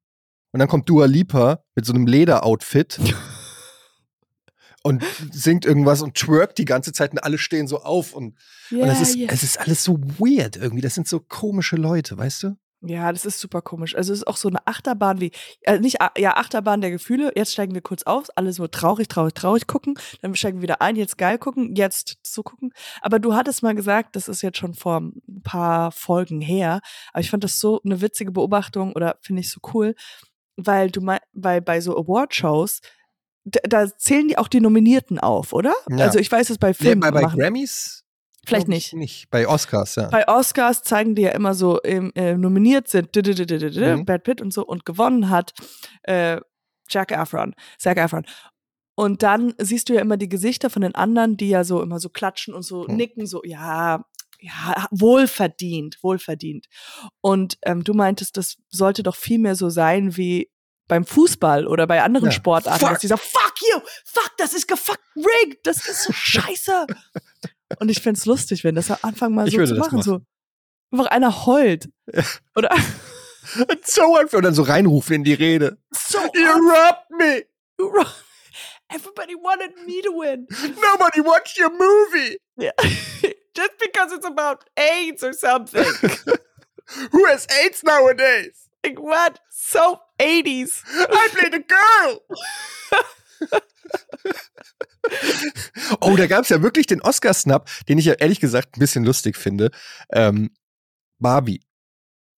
[0.52, 2.98] Und dann kommt Dua Lipa mit so einem Lederoutfit
[4.82, 8.36] und singt irgendwas und twerkt die ganze Zeit und alle stehen so auf und,
[8.82, 10.80] und es, ist, es ist alles so weird irgendwie.
[10.80, 12.56] Das sind so komische Leute, weißt du?
[12.82, 13.94] Ja, das ist super komisch.
[13.94, 17.32] Also es ist auch so eine Achterbahn wie, äh, nicht, ja, Achterbahn der Gefühle.
[17.36, 19.94] Jetzt steigen wir kurz auf, alle so traurig, traurig, traurig gucken.
[20.22, 22.72] Dann steigen wir wieder ein, jetzt geil gucken, jetzt so gucken.
[23.02, 26.80] Aber du hattest mal gesagt, das ist jetzt schon vor ein paar Folgen her.
[27.12, 29.94] Aber ich fand das so eine witzige Beobachtung oder finde ich so cool,
[30.56, 32.80] weil du mal, weil bei so Award-Shows,
[33.44, 35.74] da, da zählen die auch die Nominierten auf, oder?
[35.90, 36.06] Ja.
[36.06, 37.38] Also ich weiß es bei Nee, Filmen bei, bei machen.
[37.38, 38.04] Grammys?
[38.46, 38.94] Vielleicht nicht.
[38.94, 39.30] Nicht.
[39.30, 40.08] Bei Oscars, ja.
[40.08, 44.04] Bei Oscars zeigen die ja immer so, ähm, äh, nominiert sind Mhm.
[44.06, 45.52] Brad Pitt und so und gewonnen hat
[46.04, 46.40] äh,
[46.88, 48.24] Jack Efron, Zac Efron.
[48.96, 52.00] Und dann siehst du ja immer die Gesichter von den anderen, die ja so immer
[52.00, 52.96] so klatschen und so Mhm.
[52.96, 54.04] nicken, so, ja,
[54.40, 56.66] ja, wohlverdient, wohlverdient.
[57.20, 60.50] Und ähm, du meintest, das sollte doch viel mehr so sein wie
[60.88, 62.32] beim Fußball oder bei anderen Ja.
[62.32, 62.90] Sportarten, Fuck.
[62.90, 66.86] dass die sagen, fuck you, fuck, das ist gefuckt rigged, das ist so scheiße.
[67.78, 70.20] Und ich find's lustig, wenn das am Anfang mal so zu das machen, so
[70.90, 71.88] einfach einer heult.
[72.56, 72.70] Oder
[73.84, 74.38] so unfair.
[74.38, 75.78] Und dann so reinrufen in die Rede.
[75.92, 77.44] so You robbed me!
[78.92, 80.48] Everybody wanted me to win.
[80.80, 82.38] Nobody watched your movie!
[82.60, 82.72] Yeah.
[83.54, 85.82] Just because it's about AIDS or something.
[87.12, 88.68] Who has AIDS nowadays?
[88.84, 89.40] like what?
[89.48, 90.82] So 80s.
[90.86, 92.20] I played a girl!
[96.00, 99.04] Oh, da gab es ja wirklich den Oscar-Snap, den ich ja ehrlich gesagt ein bisschen
[99.04, 99.70] lustig finde.
[100.12, 100.50] Ähm,
[101.18, 101.60] Barbie.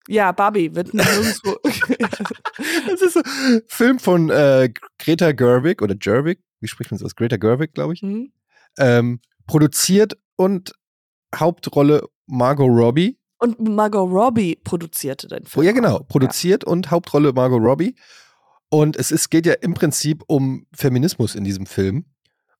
[0.09, 1.57] Ja, Barbie wird nirgendwo.
[2.88, 7.07] Das ist so ein Film von äh, Greta Gerwig oder Gerwig, wie spricht man das
[7.07, 7.17] aus?
[7.17, 8.01] Greta Gerwig, glaube ich.
[8.01, 8.33] Hm?
[8.79, 10.73] Ähm, produziert und
[11.35, 13.19] Hauptrolle Margot Robbie.
[13.38, 15.67] Und Margot Robbie produzierte den Oh, Film.
[15.67, 16.01] ja, genau.
[16.01, 17.97] Produziert und Hauptrolle Margot Robbie.
[18.73, 22.07] Und es ist, geht ja im Prinzip um Feminismus in diesem Film.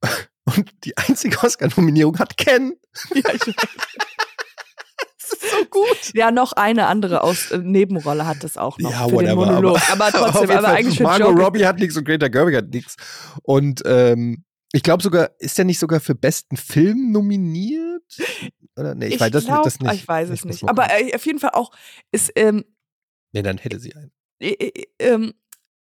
[0.45, 2.75] Und die einzige Oscar-Nominierung hat Ken.
[3.15, 3.41] Ja, ich,
[5.17, 6.13] Das ist so gut.
[6.15, 9.47] ja, noch eine andere aus, äh, Nebenrolle hat das auch noch Ja, für den whatever,
[9.47, 9.81] Monolog.
[9.91, 11.43] aber- Aber, trotzdem, aber Fall, eigentlich für Margot Joker.
[11.45, 12.97] Robbie hat nichts und Greta Gerwig hat nichts.
[13.43, 18.03] Und ähm, ich glaube sogar, ist der nicht sogar für besten Film nominiert?
[18.77, 18.95] Oder?
[18.95, 19.95] Nee, ich, weiß das, glaub, das nicht.
[19.95, 20.69] Ich weiß es Ich nicht.
[20.69, 21.71] Aber äh, auf jeden Fall auch
[22.11, 22.65] ist ähm,
[23.33, 24.11] Nee, dann hätte sie einen.
[24.41, 25.33] äh, äh, ähm,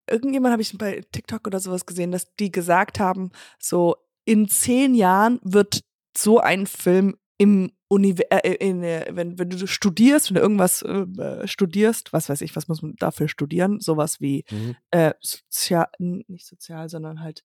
[0.09, 4.95] irgendjemand habe ich bei TikTok oder sowas gesehen, dass die gesagt haben, so in zehn
[4.95, 5.81] Jahren wird
[6.17, 11.05] so ein Film im Univer äh, äh, wenn, wenn du studierst, wenn du irgendwas äh,
[11.21, 13.79] äh, studierst, was weiß ich, was muss man dafür studieren?
[13.79, 14.75] Sowas wie Mhm.
[14.91, 17.43] äh, sozial, nicht sozial, sondern halt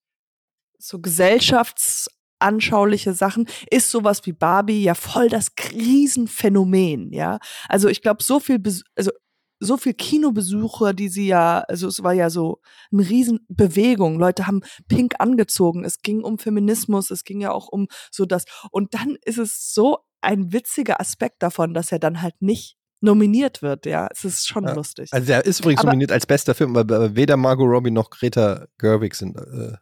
[0.79, 7.39] so gesellschaftsanschauliche Sachen, ist sowas wie Barbie ja voll das Krisenphänomen, ja.
[7.67, 9.11] Also ich glaube, so viel, Bes also
[9.59, 14.17] so viel Kinobesucher, die sie ja, also es war ja so eine Riesenbewegung.
[14.19, 15.83] Leute haben pink angezogen.
[15.83, 18.45] Es ging um Feminismus, es ging ja auch um so das.
[18.71, 23.61] Und dann ist es so ein witziger Aspekt davon, dass er dann halt nicht nominiert
[23.61, 24.07] wird, ja.
[24.11, 24.73] Es ist schon Ja.
[24.73, 25.07] lustig.
[25.13, 28.67] Also der ist übrigens Aber- nominiert als bester Film, aber weder Margot Robbie noch Greta
[28.77, 29.77] Gerwig sind äh,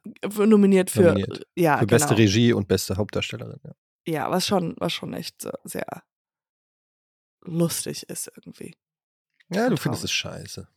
[0.45, 1.47] nominiert für, nominiert.
[1.55, 2.17] ja, für beste genau.
[2.19, 3.59] Regie und beste Hauptdarstellerin.
[3.63, 3.71] Ja.
[4.07, 5.85] Ja, was schon, was schon echt so sehr
[7.45, 8.75] lustig ist irgendwie.
[9.49, 10.67] Ja, du findest es scheiße.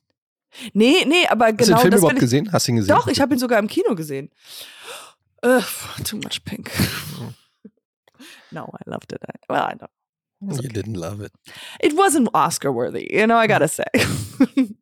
[0.73, 2.53] Nee, nee, aber Hast du den genau Film überhaupt ich, gesehen?
[2.53, 2.95] Hast du ihn gesehen?
[2.95, 4.31] Doch, ich habe ihn sogar im Kino gesehen.
[5.43, 5.65] Ugh,
[6.05, 6.71] too much pink.
[8.51, 9.21] no, I loved it.
[9.23, 9.91] I, well, I don't.
[10.63, 11.33] You didn't love it.
[11.81, 13.85] It wasn't Oscar worthy, you know, I gotta say.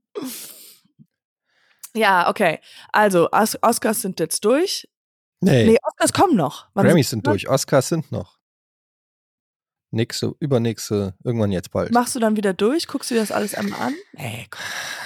[1.94, 2.60] ja, okay.
[2.92, 4.88] Also, Os Oscars sind jetzt durch.
[5.40, 6.68] Nee, Nee, Oscars kommen noch.
[6.74, 7.48] Wann Grammys sind durch.
[7.48, 8.37] Oscars sind noch.
[9.90, 11.92] Nächste, übernächste, irgendwann jetzt bald.
[11.92, 12.86] Machst du dann wieder durch?
[12.86, 13.94] Guckst du dir das alles einmal an?
[14.12, 14.60] Nee, komm.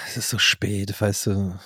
[0.08, 1.58] Es ist so spät, weißt du.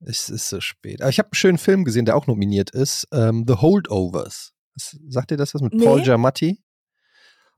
[0.00, 1.02] Es ist so spät.
[1.02, 3.06] Aber ich habe einen schönen Film gesehen, der auch nominiert ist.
[3.12, 4.52] Ähm, The Holdovers.
[4.76, 5.84] Sagt ihr das was mit Nee.
[5.84, 6.62] Paul Giamatti?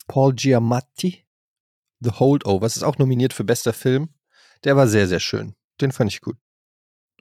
[0.08, 1.24] Paul Giamatti?
[2.00, 4.10] The Holdovers ist auch nominiert für bester Film.
[4.64, 5.54] Der war sehr, sehr schön.
[5.80, 6.36] Den fand ich gut.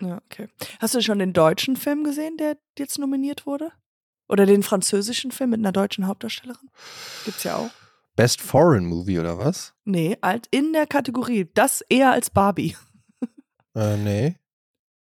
[0.01, 0.49] Ja, okay.
[0.79, 3.71] Hast du schon den deutschen Film gesehen, der jetzt nominiert wurde?
[4.27, 6.69] Oder den französischen Film mit einer deutschen Hauptdarstellerin?
[7.25, 7.69] Gibt's ja auch.
[8.15, 9.73] Best Foreign Movie oder was?
[9.83, 11.49] Nee, alt in der Kategorie.
[11.53, 12.75] Das eher als Barbie.
[13.75, 14.37] Äh, nee.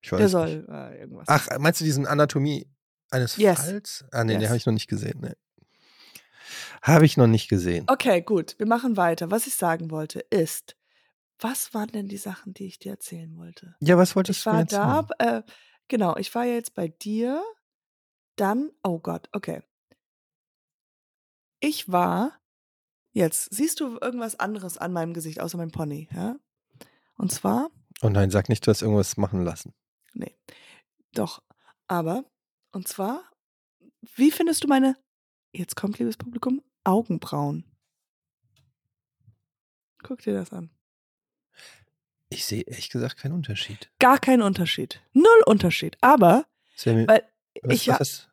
[0.01, 0.33] Ich weiß Der nicht.
[0.33, 1.27] soll äh, irgendwas.
[1.29, 2.67] Ach, meinst du diesen Anatomie
[3.11, 3.61] eines Yes.
[3.61, 4.05] Falls?
[4.13, 4.49] Ah, nee, den Yes.
[4.49, 5.19] habe ich noch nicht gesehen.
[5.21, 5.35] Nee.
[6.83, 7.85] Habe ich noch nicht gesehen.
[7.89, 8.57] Okay, gut.
[8.59, 9.31] Wir machen weiter.
[9.31, 10.77] Was ich sagen wollte ist,
[11.39, 13.75] was waren denn die Sachen, die ich dir erzählen wollte?
[13.81, 15.07] Ja, was wolltest Ich du mir war erzählen?
[15.19, 15.43] da, äh,
[15.89, 17.43] genau, ich war ja jetzt bei dir
[18.37, 19.63] dann, oh Gott, okay.
[21.61, 22.41] Ich war,
[23.13, 26.37] jetzt siehst du irgendwas anderes an meinem Gesicht, außer meinem Pony, ja?
[27.17, 29.75] Und zwar, Oh nein, sag nicht, du hast irgendwas machen lassen.
[30.13, 30.35] nee,
[31.15, 31.43] doch,
[31.87, 32.25] aber,
[32.73, 33.23] und zwar,
[34.17, 34.97] wie findest du meine,
[35.53, 37.65] jetzt kommt, liebes Publikum, Augenbrauen?
[40.03, 40.71] Guck dir das an.
[42.29, 43.93] Ich sehe ehrlich gesagt keinen Unterschied.
[43.99, 45.01] Gar kein Unterschied.
[45.13, 45.97] Null Unterschied.
[46.01, 46.47] Aber,
[46.85, 47.23] weil
[47.63, 48.29] was, ich, was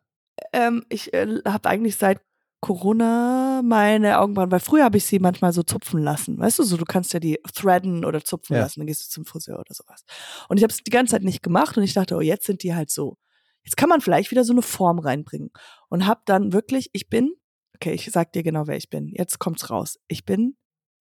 [0.52, 2.20] ähm, ich äh, habe eigentlich seit
[2.60, 6.38] Corona meine Augenbrauen, weil früher habe ich sie manchmal so zupfen lassen.
[6.38, 8.62] Weißt du, so du kannst ja die threaden oder zupfen Ja.
[8.62, 10.04] lassen, dann gehst du zum Friseur oder sowas.
[10.48, 12.62] Und ich habe es die ganze Zeit nicht gemacht und ich dachte, oh, jetzt sind
[12.62, 13.16] die halt so.
[13.64, 15.50] Jetzt kann man vielleicht wieder so eine Form reinbringen.
[15.88, 17.34] Und habe dann wirklich, ich bin,
[17.76, 19.08] okay, ich sag dir genau, wer ich bin.
[19.08, 19.98] Jetzt kommt's raus.
[20.08, 20.56] Ich bin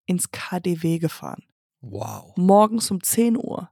[0.05, 1.43] ins KDW gefahren.
[1.82, 2.34] wow.
[2.38, 3.69] Morgens um 10 Uhr.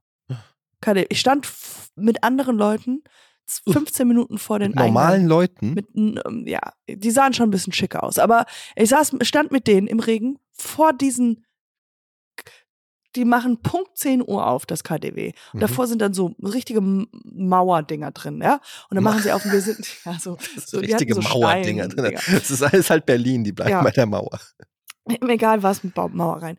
[0.81, 1.07] KDW.
[1.09, 1.47] Ich stand
[1.95, 3.03] mit anderen Leuten
[3.47, 5.27] 15 Minuten vor den Mit normalen Eingang.
[5.29, 5.73] Leuten?
[5.73, 8.19] Mit, ähm, ja, die sahen schon ein bisschen schicker aus.
[8.19, 11.45] Aber ich saß, stand mit denen im Regen vor diesen,
[13.15, 15.27] die machen Punkt 10 Uhr auf, das KDW.
[15.53, 15.59] Und Mhm.
[15.61, 18.59] davor sind dann so richtige Mauerdinger drin, ja.
[18.89, 22.17] Und dann machen sie auf und wir sind, ja, so, so richtige so Mauerdinger drin.
[22.17, 22.39] Steindinger.
[22.39, 23.81] Das ist alles halt Berlin, die bleiben Ja.
[23.81, 24.39] bei der Mauer.
[25.27, 26.57] Egal was mit Mauer rein.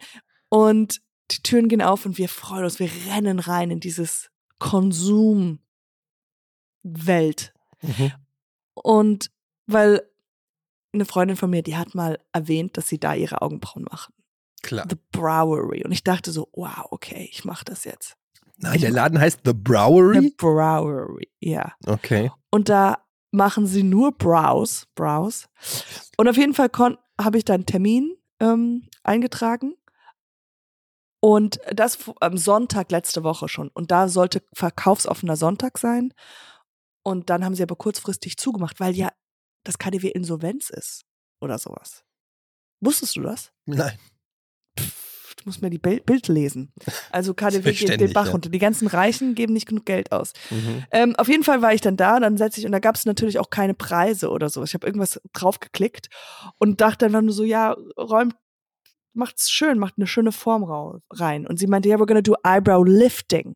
[0.49, 4.31] Und die Türen gehen auf und wir freuen uns, wir rennen rein in dieses
[6.95, 7.53] Konsum-Welt.
[7.83, 8.13] Mhm.
[8.75, 9.31] Und
[9.67, 10.03] weil
[10.93, 14.15] eine Freundin von mir, die hat mal erwähnt, dass sie da ihre Augenbrauen machen.
[14.63, 14.87] Klar.
[14.89, 15.85] The Browery.
[15.85, 18.17] Und ich dachte so, wow, okay, ich mache das jetzt.
[18.57, 20.35] Nein, der Laden heißt The The Browery?
[20.37, 21.75] Browery, ja.
[21.87, 22.33] Okay.
[22.51, 22.99] Und da
[23.31, 25.49] machen sie nur Brows, Brows.
[26.17, 26.71] Und auf jeden Fall
[27.21, 29.75] habe ich da einen Termin ähm, eingetragen.
[31.21, 33.69] Und das am Sonntag letzte Woche schon.
[33.69, 36.15] Und da sollte verkaufsoffener Sonntag sein.
[37.09, 39.11] Und dann haben sie aber kurzfristig zugemacht, weil ja
[39.65, 41.07] das KDW Insolvenz ist.
[41.41, 42.05] Oder sowas.
[42.81, 43.51] Wusstest du das?
[43.65, 43.99] Nein.
[44.79, 46.71] Pff, du musst mir die Bild, Bild lesen.
[47.11, 48.33] Also KDW geht den Bach ja.
[48.33, 48.51] runter.
[48.51, 50.35] Die ganzen Reichen geben nicht genug Geld aus.
[50.51, 50.85] Mhm.
[50.91, 53.07] Ähm, auf jeden Fall war ich dann da, dann setze ich, und da gab es
[53.07, 54.63] natürlich auch keine Preise oder so.
[54.63, 56.11] Ich habe irgendwas draufgeklickt
[56.59, 58.37] und dachte einfach nur so, ja, räumt,
[59.15, 60.65] macht's schön, macht eine schöne Form
[61.11, 61.47] rein.
[61.47, 63.55] Und sie meinte, ja, we're gonna do eyebrow lifting.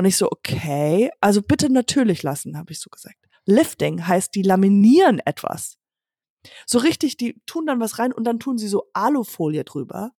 [0.00, 3.18] Und ich so, okay, also bitte natürlich lassen, habe ich so gesagt.
[3.44, 5.76] Lifting heißt, die laminieren etwas.
[6.64, 10.12] So richtig, die tun dann was rein und dann tun sie so Alufolie drüber.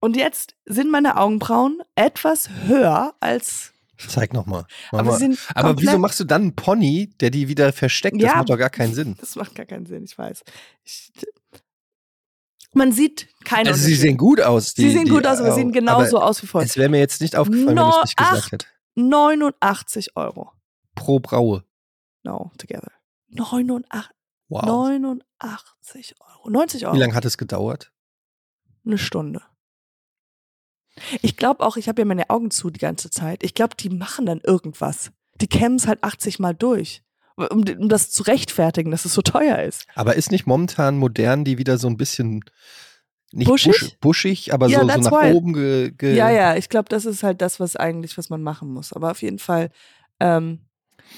[0.00, 4.64] Und jetzt sind meine Augenbrauen etwas höher als Zeig nochmal.
[4.92, 5.20] aber
[5.54, 8.16] Aber wieso machst du dann einen Pony, der die wieder versteckt?
[8.16, 8.36] Das Ja.
[8.38, 9.14] macht doch gar keinen Sinn.
[9.20, 10.42] Das macht gar keinen Sinn, ich weiß.
[10.84, 11.12] Ich,
[12.74, 14.74] man sieht keine Also sie sehen gut aus.
[14.74, 16.66] Die, Sie sehen die, gut aus, aber sie sehen genauso aus wie vorher.
[16.68, 18.52] Es wäre mir jetzt nicht aufgefallen, wenn No, du es nicht gesagt ach.
[18.52, 18.72] hättest.
[18.94, 20.52] 89 Euro.
[20.94, 21.64] Pro Braue.
[22.22, 22.92] No, together.
[23.28, 24.10] 89,
[24.48, 24.64] Wow.
[24.66, 26.50] 89 Euro.
[26.50, 26.94] 90 Euro.
[26.94, 27.90] Wie lange hat es gedauert?
[28.84, 29.42] Eine Stunde.
[31.22, 33.42] Ich glaube auch, ich habe ja meine Augen zu die ganze Zeit.
[33.42, 35.10] Ich glaube, die machen dann irgendwas.
[35.40, 37.02] Die kämmen es halt 80 Mal durch.
[37.36, 39.86] Um, um das zu rechtfertigen, dass es so teuer ist.
[39.94, 42.44] Aber ist nicht momentan modern die wieder so ein bisschen
[43.32, 43.72] nicht Buschig?
[43.72, 45.32] busch- buschig aber Ja, so, so nach why.
[45.32, 48.42] oben ge, ge Ja, ja, ich glaube, das ist halt das, was eigentlich, was man
[48.42, 48.92] machen muss.
[48.92, 49.70] Aber auf jeden Fall
[50.20, 50.60] ähm,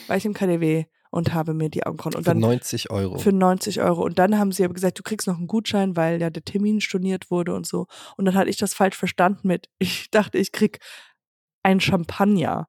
[0.06, 3.18] war ich im KDW und habe mir die Augenbrauen und für dann 90 Euro.
[3.18, 4.04] für 90 Euro.
[4.04, 6.80] Und dann haben sie aber gesagt, du kriegst noch einen Gutschein, weil ja der Termin
[6.80, 7.86] storniert wurde und so.
[8.16, 10.78] Und dann hatte ich das falsch verstanden mit, ich dachte, ich krieg
[11.64, 12.68] ein Champagner.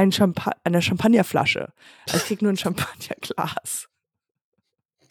[0.00, 1.74] Ein Champa eine Champagnerflasche.
[2.06, 3.90] Also Ich krieg nur ein Champagnerglas.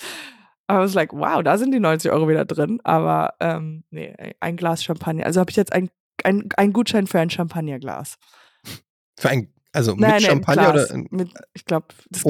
[0.01, 2.79] I was like, wow, da sind die 90 Euro wieder drin.
[2.83, 5.27] Aber ähm, nee, ein Glas Champagner.
[5.27, 5.91] Also habe ich jetzt ein,
[6.23, 8.17] ein, ein Gutschein für ein Champagnerglas.
[9.19, 10.89] für ein, also mit Nein, nein, Champagner Glas.
[10.89, 12.23] oder Mit, ich glaube, das,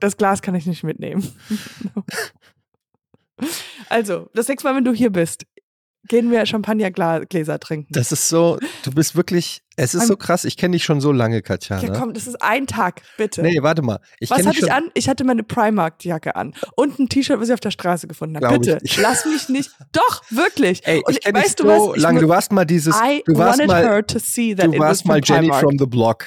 [0.00, 1.32] das Glas kann ich nicht mitnehmen.
[3.88, 5.46] also, das nächste Mal, wenn du hier bist,
[6.08, 7.92] gehen wir Champagnergläser trinken.
[7.92, 11.12] das ist so, du bist wirklich, es ist so krass, ich kenne dich schon so
[11.12, 11.78] lange, Katja.
[11.80, 13.42] ja, komm, das ist ein Tag, bitte.
[13.42, 14.00] Nee, warte mal.
[14.18, 14.90] Ich was hatte ich an?
[14.94, 18.46] Ich hatte meine Primark-Jacke an und ein T-Shirt, was ich auf der Straße gefunden habe.
[18.54, 18.98] Ich Bitte, nicht.
[18.98, 19.70] lass mich nicht.
[19.92, 20.80] Doch, wirklich.
[20.86, 21.96] Ey, und ich kenne dich weißt so du was?
[21.96, 22.20] Ich lange.
[22.20, 25.20] Du warst mal dieses, I du warst mal, her to see that du warst mal
[25.22, 25.60] Jenny Primark.
[25.60, 26.24] from the Block.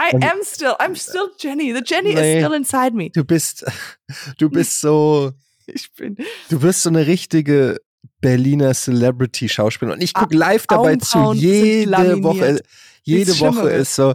[0.00, 1.72] I und- am still, I'm still Jenny.
[1.72, 2.38] The Jenny Nee.
[2.38, 3.10] is still inside me.
[3.10, 3.64] Du bist,
[4.38, 5.30] du bist so,
[5.66, 6.16] Ich bin
[6.50, 7.78] du wirst so eine richtige
[8.22, 9.98] Berliner Celebrity-Schauspielerin.
[9.98, 12.22] Und ich gucke live dabei zu, Augenbrauen jede.
[12.22, 12.62] Woche.
[13.04, 14.14] Jede Nichts Woche ist so,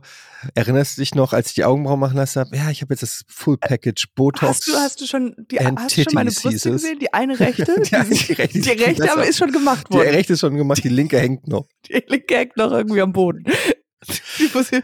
[0.55, 2.55] erinnerst du dich noch, als ich die Augenbrauen machen lassen habe?
[2.55, 4.47] Ja, ich habe jetzt das Full Package Botox.
[4.47, 6.99] Hast du, hast du schon, die, hast du schon meine Brüste gesehen?
[6.99, 7.65] Die eine rechte?
[7.81, 10.09] Die die rechte, die die rechte aber ist schon gemacht Die worden.
[10.09, 11.67] rechte ist schon gemacht, die linke hängt noch.
[11.87, 13.43] Die linke hängt noch irgendwie am Boden.
[14.39, 14.81] Die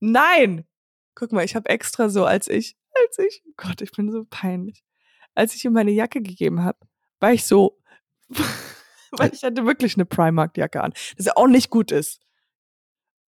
[0.00, 0.64] Nein!
[1.14, 4.84] Guck mal, ich habe extra so, als ich, als ich, Gott, ich bin so peinlich.
[5.34, 6.78] Als ich ihm meine Jacke gegeben habe,
[7.20, 7.78] war ich so,
[9.12, 12.20] weil ich hatte wirklich eine Primark-Jacke an, das ja auch nicht gut ist.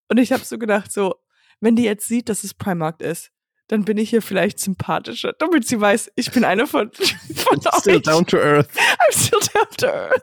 [0.08, 1.14] Und ich habe so gedacht, so,
[1.60, 3.30] wenn die jetzt sieht, dass es Primark ist,
[3.68, 6.90] dann bin ich hier vielleicht sympathischer, damit sie weiß, ich bin eine von,
[7.34, 8.02] von Still euch.
[8.02, 8.68] down to earth.
[8.76, 10.22] I'm still down to earth.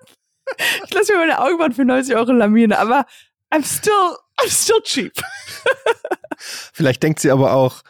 [0.85, 3.05] Ich lasse mir meine Augenbrauen für 90 Euro lamieren, aber
[3.53, 5.13] I'm still, I'm still cheap.
[6.37, 7.81] Vielleicht denkt sie aber auch,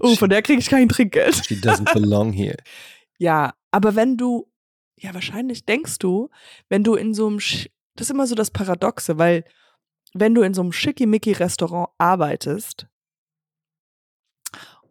[0.00, 1.46] Oh, von der kriege ich kein Trinkgeld.
[1.46, 2.56] she doesn't belong here.
[3.18, 4.51] Ja, aber wenn du,
[5.02, 6.30] ja, wahrscheinlich denkst du,
[6.68, 9.44] wenn du in so einem, Sch das ist immer so das Paradoxe, weil
[10.14, 12.86] wenn du in so einem Schickimicki-Restaurant arbeitest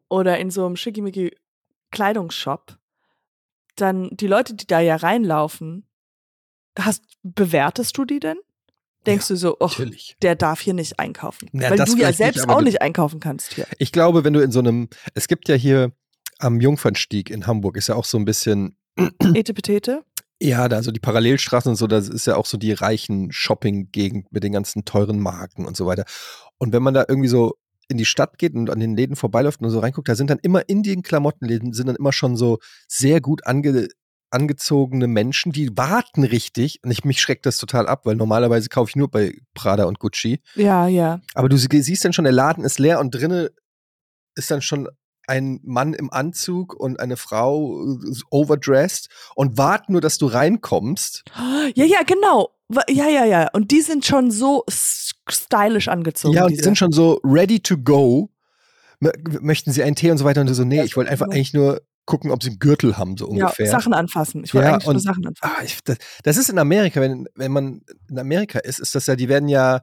[0.10, 2.78] oder in so einem Schickimicki-Kleidungsshop,
[3.76, 5.88] dann die Leute, die da ja reinlaufen,
[6.78, 8.38] hast, bewertest du die denn?
[9.06, 9.70] Denkst du so, oh,
[10.22, 11.50] der darf hier nicht einkaufen.
[11.54, 13.66] Ja, weil du ja nicht, selbst aber auch nicht einkaufen kannst hier.
[13.80, 15.92] Ich glaube, wenn du in so einem, es gibt ja hier
[16.38, 18.78] am Jungfernstieg in Hamburg, ist ja auch so ein bisschen,
[19.34, 20.04] Etepetete?
[20.44, 24.32] ja, da so die Parallelstraßen und so, das ist ja auch so die reichen Shopping-Gegend
[24.32, 26.04] mit den ganzen teuren Marken und so weiter.
[26.58, 27.54] Und wenn man da irgendwie so
[27.88, 30.40] in die Stadt geht und an den Läden vorbeiläuft und so reinguckt, da sind dann
[30.42, 33.90] immer in den Klamottenläden sind dann immer schon so sehr gut ange,
[34.32, 36.80] angezogene Menschen, die warten richtig.
[36.84, 40.00] Und ich, mich schreckt das total ab, weil normalerweise kaufe ich nur bei Prada und
[40.00, 40.42] Gucci.
[40.56, 41.22] Ja, ja.
[41.36, 43.50] Aber du sie- siehst dann schon, der Laden ist leer und drinnen
[44.36, 44.88] ist dann schon
[45.32, 51.24] ein Mann im Anzug und eine Frau äh, overdressed und warten nur, dass du reinkommst.
[51.74, 52.50] Ja, ja, genau.
[52.90, 53.48] Ja, ja, ja.
[53.54, 56.36] Und die sind schon so stylisch angezogen.
[56.36, 58.30] ja, und die sind schon so ready to go.
[59.40, 60.42] Möchten sie einen Tee und so weiter?
[60.42, 61.36] Und so, nee, ich wollte einfach genau.
[61.36, 63.68] eigentlich nur gucken, ob sie einen Gürtel haben, so ja, ungefähr.
[63.70, 64.44] Sachen anfassen.
[64.44, 65.56] Ich wollte Ja, eigentlich nur und- Sachen anfassen.
[65.58, 69.08] Ah, ich, das, das ist in Amerika, wenn, wenn man in Amerika ist, ist das
[69.08, 69.82] ja, die werden ja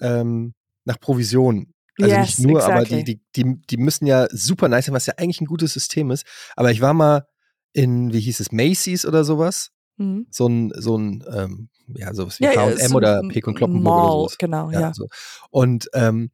[0.00, 0.54] ähm,
[0.84, 1.73] nach Provision.
[2.00, 3.04] Also Yes, nicht nur, aber exactly.
[3.04, 6.10] die, die, die, die müssen ja super nice sein, was ja eigentlich ein gutes System
[6.10, 6.26] ist.
[6.56, 7.26] Aber ich war mal
[7.72, 9.70] in, wie hieß es, Macy's oder sowas.
[9.96, 10.26] Mhm.
[10.30, 13.54] So ein, so ein, ähm, ja, sowas wie Ja, ja, H&M so oder Pek und
[13.54, 14.38] Kloppenburg Mall, oder sowas.
[14.38, 14.92] Genau, ja.
[14.94, 15.06] So.
[15.50, 16.30] Und ähm,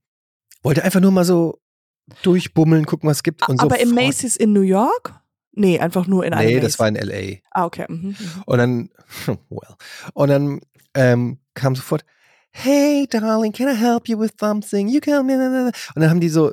[0.62, 1.60] wollte einfach nur mal so
[2.22, 3.46] durchbummeln, gucken, was es gibt.
[3.48, 5.14] Und Aber im sofort- Macy's in New York?
[5.52, 7.38] Nee, einfach nur in einem Nee, das war in L.A.
[7.50, 7.84] Ah, okay.
[7.88, 8.08] Mhm.
[8.18, 8.42] mhm.
[8.46, 8.90] Und dann,
[9.50, 9.74] well,
[10.14, 10.60] und dann
[10.94, 12.04] ähm, kam sofort,
[12.50, 14.88] hey, darling, can I help you with something?
[14.88, 16.52] You can, und dann haben die so,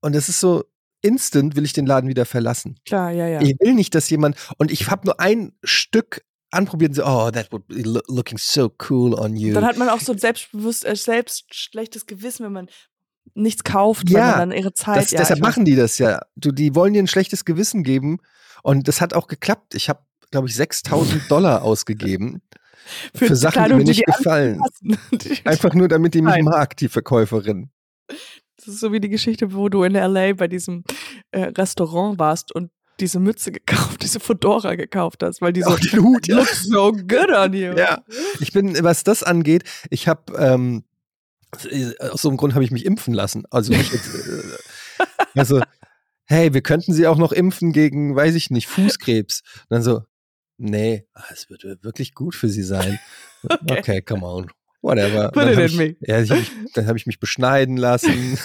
[0.00, 0.64] und das ist so,
[1.02, 2.78] instant will ich den Laden wieder verlassen.
[2.84, 3.40] Klar, ja, ja.
[3.40, 7.30] Ich will nicht, dass jemand, und ich habe nur ein Stück anprobiert und so, oh,
[7.30, 9.54] that would be lo- looking so cool on you.
[9.54, 12.68] Dann hat man auch so selbstbewusst, äh, selbst schlechtes Gewissen, wenn man
[13.34, 14.96] nichts kauft, weil Ja, man dann ihre Zeit.
[14.96, 16.20] das, ja, deshalb machen die das ja.
[16.36, 18.18] Du, die wollen dir ein schlechtes Gewissen geben.
[18.62, 19.74] Und das hat auch geklappt.
[19.74, 22.42] Ich habe, glaube ich, 6000 Dollar ausgegeben
[23.14, 24.60] für, die Sachen, die Kleidung, mir nicht die gefallen.
[24.82, 26.44] Die- Einfach nur, damit die mich Nein.
[26.44, 27.70] mag, die Verkäuferin.
[28.56, 30.84] Das ist so wie die Geschichte, wo du in LA bei diesem
[31.30, 36.02] äh, Restaurant warst und diese Mütze gekauft, diese Fedora gekauft hast, weil die so den
[36.02, 36.36] Hut, ja.
[36.36, 37.72] looks so good on you.
[37.76, 38.02] Ja.
[38.40, 40.84] Ich bin, was das angeht, ich habe, ähm,
[42.00, 43.44] aus so einem Grund habe ich mich impfen lassen.
[43.50, 43.98] Also, ich äh,
[45.34, 45.62] also,
[46.24, 49.42] hey, wir könnten sie auch noch impfen gegen, weiß ich nicht, Fußkrebs.
[49.62, 50.02] Und dann so,
[50.58, 52.98] nee, ah, es wird wirklich gut für sie sein.
[53.48, 53.78] Okay.
[53.78, 54.50] Okay, come on.
[54.82, 55.30] Whatever.
[55.30, 55.96] Put Dann it in me.
[56.00, 58.36] Ja, ich dann habe ich mich beschneiden lassen.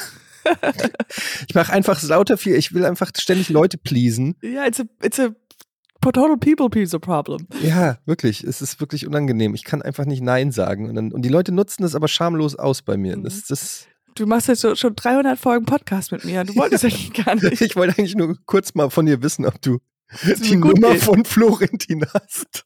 [1.48, 2.56] ich mache einfach lauter viel.
[2.56, 4.36] Ich will einfach ständig Leute pleasen.
[4.44, 5.32] Ja, it's a, it's a
[6.00, 7.48] total people pleaser problem.
[7.64, 8.44] Ja, wirklich.
[8.44, 9.56] Es ist wirklich unangenehm.
[9.56, 10.90] Ich kann einfach nicht Nein sagen.
[10.90, 13.18] Und, dann, und die Leute nutzen das aber schamlos aus bei mir.
[13.18, 13.24] Mhm.
[13.24, 16.44] Das, das, Du machst jetzt schon 300 Folgen Podcast mit mir.
[16.44, 17.62] Du wolltest eigentlich gar nicht.
[17.62, 19.80] ich wollte eigentlich nur kurz mal von dir wissen, ob du
[20.24, 21.04] die gut Nummer geht.
[21.04, 22.66] von Florentin hast.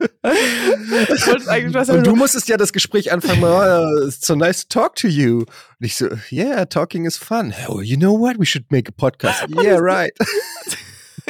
[0.00, 4.66] Ich wollte eigentlich was Und du musstest ja das Gespräch anfangen, oh, it's so nice
[4.66, 5.38] to talk to you.
[5.40, 5.46] Und
[5.80, 7.52] ich so, yeah, talking is fun.
[7.68, 8.38] Oh, you know what?
[8.38, 9.46] We should make a podcast.
[9.62, 10.12] Yeah, right.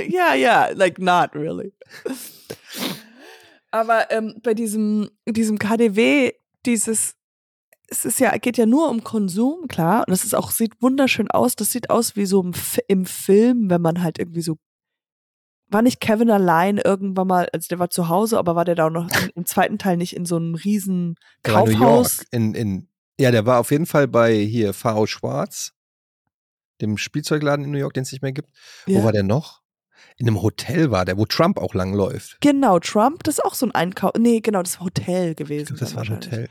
[0.07, 1.73] Ja, ja, like not really.
[3.73, 6.33] Aber ähm, bei diesem, diesem KDW,
[6.65, 7.15] dieses,
[7.91, 10.05] es ist ja, geht ja nur um Konsum, klar.
[10.07, 11.57] Und es ist auch, sieht wunderschön aus.
[11.57, 12.53] Das sieht aus wie so im,
[12.86, 14.59] im Film, wenn man halt irgendwie so.
[15.70, 18.86] War nicht Kevin allein irgendwann mal, also der war zu Hause, aber war der da
[18.86, 22.24] auch noch im, im zweiten Teil nicht in so einem riesen Der Kaufhaus?
[22.30, 22.89] In, in,
[23.20, 25.07] ja, der war auf jeden Fall bei hier V.
[25.07, 25.72] Schwarz,
[26.80, 28.49] dem Spielzeugladen in New York, den es nicht mehr gibt.
[28.86, 29.01] Ja.
[29.01, 29.61] Wo war der noch?
[30.19, 32.41] In einem Hotel war der, wo Trump auch lang läuft.
[32.41, 34.12] Genau, Trump, das ist auch so ein Einkauf.
[34.19, 35.77] Nee, genau, das Hotel gewesen.
[35.79, 36.16] Das war ein.
[36.16, 36.49] Hotel.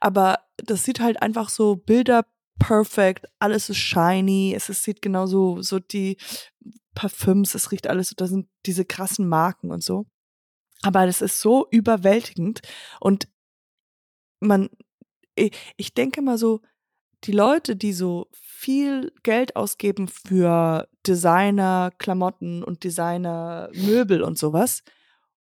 [0.00, 2.24] Aber das sieht halt einfach so Bilder
[2.58, 6.16] perfekt, alles ist shiny, es ist, sieht genauso so die
[6.94, 10.06] Parfüms, es riecht alles, so, da sind diese krassen Marken und so.
[10.82, 12.60] Aber das ist so überwältigend
[13.00, 13.28] und
[14.40, 14.70] man,
[15.34, 16.60] ich denke mal so,
[17.24, 24.82] die Leute, die so viel Geld ausgeben für Designer, Klamotten und Designer, Möbel und sowas.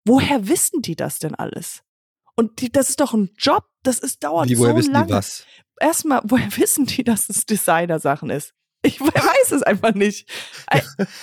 [0.05, 1.83] Woher wissen die das denn alles?
[2.35, 5.07] Und die, das ist doch ein Job, das ist dauert Wie, woher so wissen lange.
[5.07, 5.47] die was?
[5.81, 8.55] Erstmal, woher wissen die, dass es Designer-Sachen ist?
[8.83, 10.29] Ich weiß es einfach nicht.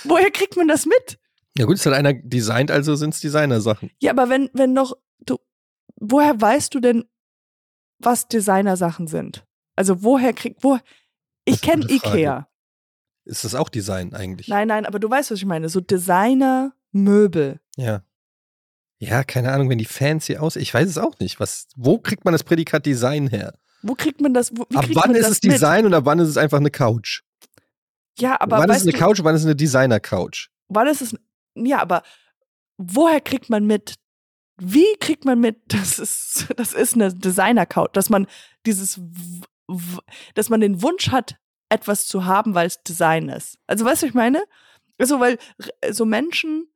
[0.04, 1.18] Woher kriegt man das mit?
[1.58, 3.90] Ja gut, es hat einer designt, also sind es Designer-Sachen.
[4.00, 5.36] Ja, aber wenn, wenn noch, du,
[5.96, 7.04] woher weißt du denn,
[7.98, 9.44] was Designer-Sachen sind?
[9.76, 10.78] Also woher kriegt, wo,
[11.44, 11.86] ich kenne.
[11.88, 12.48] Ikea.
[13.30, 14.48] Ist das auch Design eigentlich?
[14.48, 15.68] Nein, nein, aber du weißt, was ich meine.
[15.68, 17.60] So Designer-Möbel.
[17.76, 18.02] Ja.
[18.98, 20.56] Ja, keine Ahnung, wenn die fancy aus.
[20.56, 21.38] Ich weiß es auch nicht.
[21.38, 23.54] Was, wo kriegt man das Prädikat Design her?
[23.82, 24.50] Wo kriegt man das?
[24.52, 25.52] Wo, ab wann ist es mit?
[25.52, 27.22] Design und ab wann ist es einfach eine Couch?
[28.18, 30.48] Ja, aber wann ist es eine Couch und wann ist es eine Designer-Couch?
[30.68, 31.16] wann ist es?
[31.54, 32.02] Ja, aber
[32.78, 33.94] woher kriegt man mit?
[34.58, 38.26] Wie kriegt man mit, das ist, das ist eine Designer-Couch, dass man
[38.66, 39.00] dieses,
[40.34, 41.36] dass man den Wunsch hat,
[41.70, 43.58] etwas zu haben, weil es Design ist.
[43.66, 44.42] Also weißt du, was ich meine?
[44.98, 45.38] Also, weil
[45.90, 46.66] so Menschen,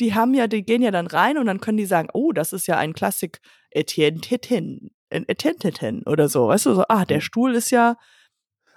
[0.00, 2.52] die haben ja, die gehen ja dann rein und dann können die sagen, oh, das
[2.52, 3.40] ist ja ein Klassik
[3.70, 7.06] Etienne Titin, Etienne Titin oder so, weißt du, so, ah, Mhm.
[7.06, 7.96] der Stuhl ist ja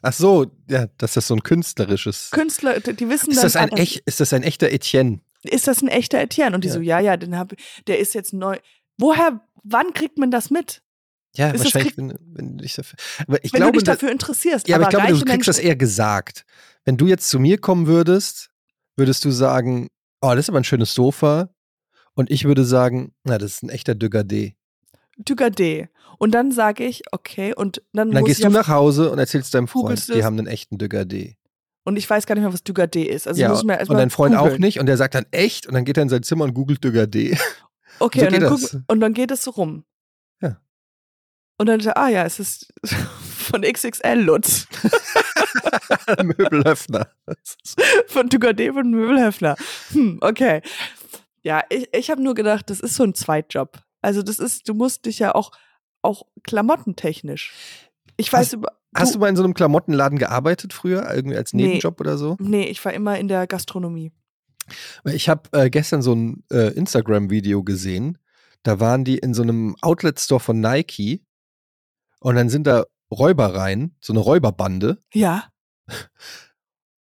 [0.05, 2.29] Ach so, ja, dass das so ein künstlerisches.
[2.31, 5.21] Künstler, die die wissen Ist dann, das ein ah, echt, ist das ein echter Etienne?
[5.43, 6.53] ist das ein echter Etienne?
[6.55, 6.73] Und die Ja.
[6.73, 7.53] so, ja, ja, den hab,
[7.87, 8.57] der ist jetzt neu.
[8.97, 10.81] Woher, wann kriegt man das mit?
[11.35, 12.97] Ja, Ist das wahrscheinlich, wenn, wenn du dich dafür.
[13.27, 14.67] Aber ich wenn glaube, du dich da- dafür interessierst.
[14.67, 16.45] ja, aber ich glaube, du kriegst das Menschen- eher gesagt.
[16.85, 18.49] Wenn du jetzt zu mir kommen würdest,
[18.97, 19.87] würdest du sagen,
[20.21, 21.49] oh, das ist aber ein schönes Sofa.
[22.13, 24.53] Und ich würde sagen, na, das ist ein echter Dugardé.
[25.19, 25.87] Dugardé.
[26.19, 29.53] Und dann sage ich, okay, und dann, Und dann gehst du nach Hause und erzählst
[29.53, 31.35] deinem Freund, die haben einen echten Dugardé.
[31.83, 33.27] und ich weiß gar nicht mehr, was Dugardé ist.
[33.27, 34.61] Also ja, muss mir und dein Freund auch googeln.
[34.61, 34.79] nicht.
[34.79, 35.65] Und der sagt dann echt.
[35.67, 37.37] Und dann geht er in sein Zimmer und googelt Dugardé.
[37.99, 38.71] Okay, So und, dann das.
[38.71, 39.83] guck, und dann geht es so rum.
[41.63, 42.73] Und dann, ah ja, es ist
[43.23, 44.67] von XXL Lutz.
[46.23, 47.07] Möbelöffner.
[48.07, 49.55] von Dugardé von Möbelhöfner.
[49.91, 50.61] Hm, okay.
[51.41, 53.79] Ja, ich, ich habe nur gedacht, das ist so ein Zweitjob.
[54.01, 55.51] Also das ist, du musst dich ja auch,
[56.01, 57.53] auch klamottentechnisch.
[58.17, 58.69] Ich weiß Hast- über.
[58.93, 61.09] Hast du mal in so einem Klamottenladen gearbeitet früher?
[61.15, 61.63] Irgendwie als Nee.
[61.67, 62.35] Nebenjob oder so?
[62.41, 64.11] Nee, ich war immer in der Gastronomie.
[65.05, 68.17] Ich habe äh, gestern so ein äh, Instagram-Video gesehen.
[68.63, 71.23] Da waren die in so einem Outlet-Store von Nike.
[72.23, 75.03] Und dann sind da Räuber rein, so eine Räuberbande.
[75.13, 75.49] Ja.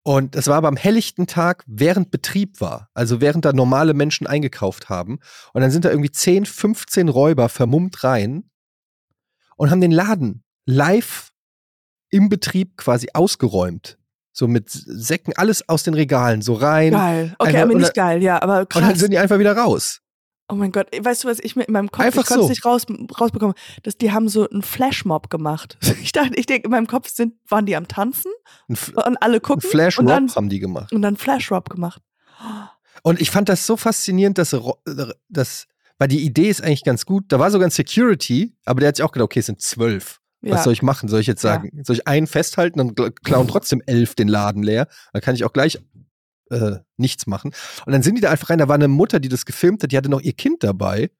[0.02, 2.88] Und das war aber am helllichten Tag, während Betrieb war.
[2.94, 5.18] Also während da normale Menschen eingekauft haben.
[5.52, 8.50] Und dann sind da irgendwie 10, 15 Räuber vermummt rein
[9.56, 11.32] und haben den Laden live
[12.08, 13.98] im Betrieb quasi ausgeräumt.
[14.32, 16.92] So mit Säcken, alles aus den Regalen, so rein.
[16.92, 17.34] Geil.
[17.38, 18.98] Okay, aber nicht geil, ja, aber Und dann krass.
[19.00, 20.00] sind die einfach wieder raus.
[20.50, 22.48] Oh mein Gott, weißt du, was ich mir in meinem Kopf, Einfach ich so.
[22.48, 22.86] nicht raus,
[23.20, 25.78] rausbekommen, dass die haben so einen Flashmob gemacht.
[26.02, 28.32] Ich dachte, ich denke, in meinem Kopf sind, waren die am Tanzen
[28.68, 30.92] Ein, und alle ein gucken Flash und dann, Rob haben die gemacht.
[30.92, 32.02] und dann Flashmob gemacht.
[33.02, 34.56] Und ich fand das so faszinierend, dass,
[35.28, 35.66] dass,
[35.98, 37.24] weil die Idee ist eigentlich ganz gut.
[37.28, 40.20] Da war sogar ein Security, aber der hat sich auch gedacht, okay, es sind zwölf.
[40.42, 40.54] Ja.
[40.54, 41.08] Was soll ich machen?
[41.08, 41.50] Soll ich jetzt Ja.
[41.54, 44.88] sagen, soll ich einen festhalten, dann gl- klauen trotzdem elf den Laden leer?
[45.12, 45.78] Dann kann ich auch gleich
[46.50, 47.52] äh, nichts machen.
[47.86, 48.58] Und dann sind die da einfach rein.
[48.58, 51.10] Da war eine Mutter, die das gefilmt hat, die hatte noch ihr Kind dabei.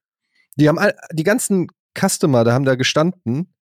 [0.57, 1.69] Die haben all, die ganzen
[1.99, 3.55] Customer, da haben da gestanden,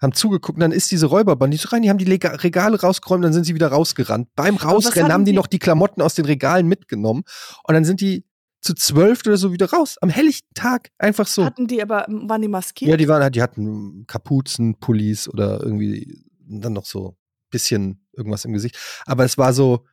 [0.00, 2.80] haben zugeguckt, und dann ist diese Räuberbande, die so rein, die haben die Lega Regale
[2.80, 4.28] rausgeräumt, dann sind sie wieder rausgerannt.
[4.34, 7.22] Beim Rausrennen haben die die- noch die Klamotten aus den Regalen mitgenommen
[7.64, 8.24] und dann sind die
[8.62, 9.96] zu zwölf oder so wieder raus.
[10.00, 11.44] Am helllichten Tag, einfach so.
[11.44, 12.90] Hatten die aber, waren die maskiert?
[12.90, 17.16] Ja, die waren halt, die hatten Kapuzen, Pullis oder irgendwie dann noch so
[17.50, 18.76] bisschen irgendwas im Gesicht.
[19.06, 19.86] Aber es war so,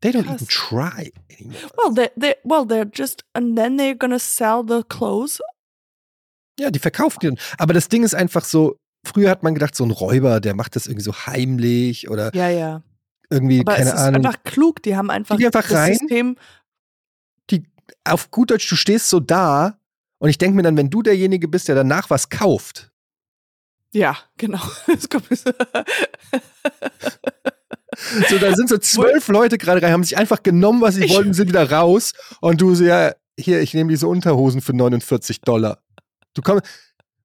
[0.00, 1.70] they don't even try anymore.
[1.76, 5.40] well, they, they, well, they're just, and then they're gonna sell the clothes.
[6.60, 7.26] Ja, die verkaufen die.
[7.28, 7.38] dann.
[7.58, 8.76] Aber das Ding ist einfach so,
[9.06, 12.48] früher hat man gedacht, so ein Räuber, der macht das irgendwie so heimlich oder Ja,
[12.48, 12.82] ja.
[13.30, 14.26] irgendwie, Aber keine es ist Ahnung.
[14.26, 15.94] einfach klug, die haben einfach, Die einfach das rein.
[15.94, 16.36] System,
[17.50, 17.64] Die,
[18.04, 19.78] auf gut Deutsch, du stehst so da
[20.18, 22.90] und ich denke mir dann, wenn du derjenige bist, der danach was kauft,
[23.94, 24.60] ja, genau.
[28.28, 31.12] So, da sind so zwölf Leute gerade rein, haben sich einfach genommen, was sie Ich-
[31.14, 32.12] wollten, sind wieder raus.
[32.40, 35.78] Und du so, ja, hier, ich nehme diese Unterhosen für 49 Dollar.
[36.34, 36.64] Du kommst.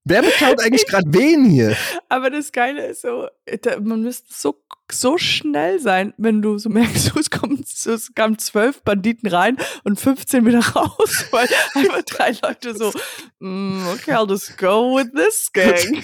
[0.05, 1.77] Wer beklaut eigentlich gerade wen hier?
[2.09, 3.27] Aber das Geile ist so,
[3.61, 8.13] da, man müsste so, so schnell sein, wenn du so merkst, es, kommen, so, es
[8.13, 12.91] kamen zwölf Banditen rein und 15 wieder raus, weil einfach drei Leute so,
[13.39, 16.03] mm, okay, I'll just go with this gang.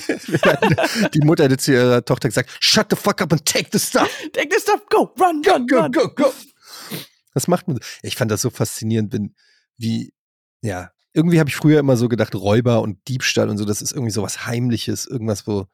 [1.14, 4.10] Die Mutter hätte zu ihrer Tochter gesagt: Shut the fuck up and take the stuff.
[4.32, 5.92] Take this stuff, go, run, run, Go, run.
[5.92, 6.34] go, go.
[7.34, 7.80] Das macht man.
[8.02, 9.36] Ich fand das so faszinierend, wenn,
[9.78, 10.14] wie,
[10.62, 13.92] ja, irgendwie habe ich früher immer so gedacht, Räuber und Diebstahl und so, das ist
[13.92, 15.66] irgendwie so was Heimliches, irgendwas, wo.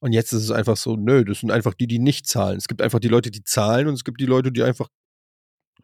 [0.00, 2.56] Und jetzt ist es einfach so, nö, das sind einfach die, die nicht zahlen.
[2.56, 4.88] Es gibt einfach die Leute, die zahlen und es gibt die Leute, die einfach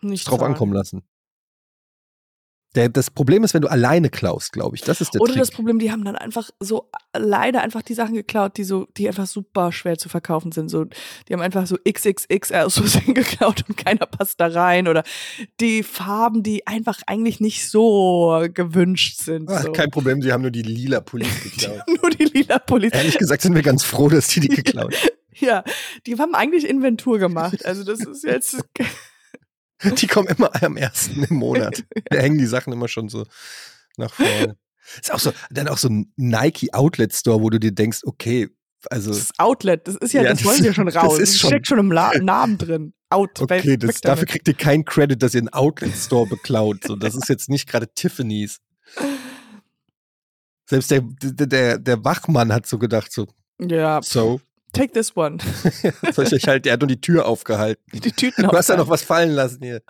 [0.01, 0.53] Nicht drauf zahlen.
[0.53, 1.03] ankommen lassen.
[2.75, 4.83] Der, das Problem ist, wenn du alleine klaust, glaube ich.
[4.83, 5.43] Das ist der Oder Trick.
[5.43, 9.07] das Problem, die haben dann einfach so leider einfach die Sachen geklaut, die so, die
[9.07, 10.69] einfach super schwer zu verkaufen sind.
[10.69, 14.89] So, die haben einfach so XXXR aus Versehen geklaut und keiner passt da rein.
[14.89, 15.05] Oder
[15.61, 19.49] die Farben, die einfach eigentlich nicht so gewünscht sind.
[19.51, 19.73] Ach, So.
[19.73, 21.83] Kein Problem, sie haben nur die lila Pullis geklaut.
[22.03, 22.99] Nur die lila Polizei.
[22.99, 25.09] Ehrlich gesagt sind wir ganz froh, dass die die geklaut haben.
[25.37, 25.65] Ja,
[26.07, 27.65] die haben eigentlich Inventur gemacht.
[27.67, 28.57] Also das ist jetzt
[29.99, 31.85] Die kommen immer am ersten im Monat.
[32.11, 33.27] Da hängen die Sachen immer schon so
[33.97, 34.57] nach vorne.
[35.01, 38.49] Ist auch so, dann auch so ein Nike Outlet Store, wo du dir denkst, okay,
[38.91, 39.89] also, das Outlet.
[39.89, 41.19] Das ist ja, Ja, das das- wollen sie ja schon das raus.
[41.19, 42.93] ist Das schon- steckt schon im La Namen drin.
[43.09, 43.41] Out.
[43.41, 46.85] okay, das, dafür kriegt ihr keinen Credit, dass ihr einen Outlet Store beklaut.
[46.85, 48.61] So, das ist jetzt nicht gerade Tiffany's.
[50.69, 53.27] Selbst der, der, der, der Wachmann hat so gedacht, so,
[53.61, 54.41] Ja, so,
[54.75, 55.39] take this one.
[56.13, 57.83] soll ich euch halt, der hat nur die Tür aufgehalten.
[57.93, 59.83] Die Tüten Du hast ja noch was fallen lassen hier.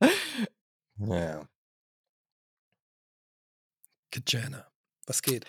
[1.02, 1.48] Ja.
[4.10, 4.66] Kajana.
[5.06, 5.46] Was geht?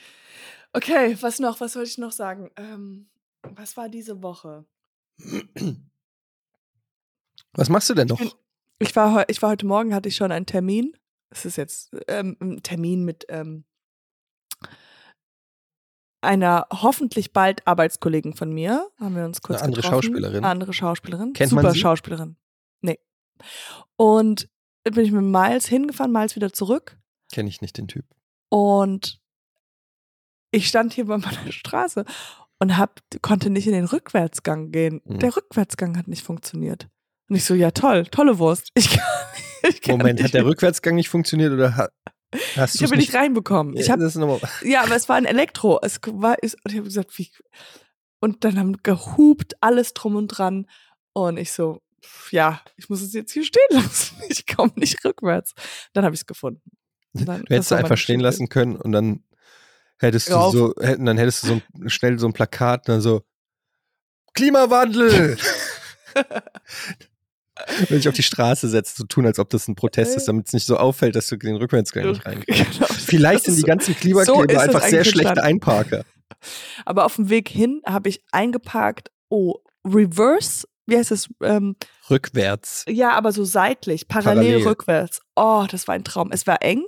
[0.73, 1.59] Okay, was noch?
[1.59, 2.49] Was wollte ich noch sagen?
[2.55, 3.09] Ähm,
[3.43, 4.65] was war diese Woche?
[7.53, 8.17] Was machst du denn noch?
[8.19, 8.31] bin-
[8.79, 10.95] Ich war, ich war heute Morgen, hatte ich schon einen Termin.
[11.29, 13.65] Es ist jetzt ähm, ein Termin mit ähm,
[16.21, 18.87] einer hoffentlich bald Arbeitskollegen von mir.
[18.99, 20.03] Haben wir uns kurz Eine andere getroffen.
[20.03, 20.37] Schauspielerin?
[20.37, 21.33] Eine andere Schauspielerin.
[21.33, 21.79] Kennt man Super sie?
[21.79, 22.37] Schauspielerin.
[22.81, 22.99] Nee.
[23.95, 24.49] Und
[24.83, 26.97] bin ich mit Miles hingefahren, Miles wieder zurück.
[27.31, 28.05] Kenne ich nicht den Typ.
[28.49, 29.21] Und
[30.51, 32.05] ich stand hier bei meiner Straße
[32.59, 35.01] und hab, konnte nicht in den Rückwärtsgang gehen.
[35.05, 35.19] Mhm.
[35.19, 36.89] Der Rückwärtsgang hat nicht funktioniert.
[37.29, 38.69] Und ich so, ja toll, tolle Wurst.
[38.75, 39.03] Ich kann,
[39.69, 40.45] ich kann Moment, nicht hat der.
[40.45, 41.89] Rückwärtsgang nicht funktioniert oder ha
[42.55, 43.75] hast Ich du habe nicht reinbekommen.
[43.77, 43.99] Ich hab,
[44.63, 45.79] ja, aber es war ein Elektro.
[45.81, 47.29] Es war, ist, und ich habe gesagt, wie.
[48.19, 50.67] Und dann haben gehupt, alles drum und dran.
[51.13, 51.81] Und ich so,
[52.31, 54.17] ja, ich muss es jetzt hier stehen lassen.
[54.29, 55.53] Ich komme nicht rückwärts.
[55.93, 56.71] Dann habe ich es gefunden.
[57.13, 59.23] Und Dann, du hättest du war einfach stehen lassen können und dann
[59.99, 60.53] hättest du Rauf.
[60.53, 63.23] so, hätten, dann hättest du so ein, schnell so ein Plakat und dann so
[64.33, 65.37] Klimawandel!
[67.89, 70.47] Wenn ich auf die Straße setzt, so tun, als ob das ein Protest ist, damit
[70.47, 72.87] es nicht so auffällt, dass du den Rückwärtsgang nicht rein Genau.
[72.87, 75.43] Vielleicht sind die ganzen so Klimakleber es einfach sehr schlechte.
[75.43, 76.03] Einparker.
[76.85, 79.55] Aber auf dem Weg hin habe ich eingeparkt, oh,
[79.85, 81.29] Reverse, wie heißt es?
[81.41, 81.75] Ähm,
[82.09, 82.85] Rückwärts.
[82.89, 84.67] ja, aber so seitlich, parallel, Parallel.
[84.67, 85.21] rückwärts.
[85.35, 86.31] Oh, das war ein Traum.
[86.31, 86.83] Es war eng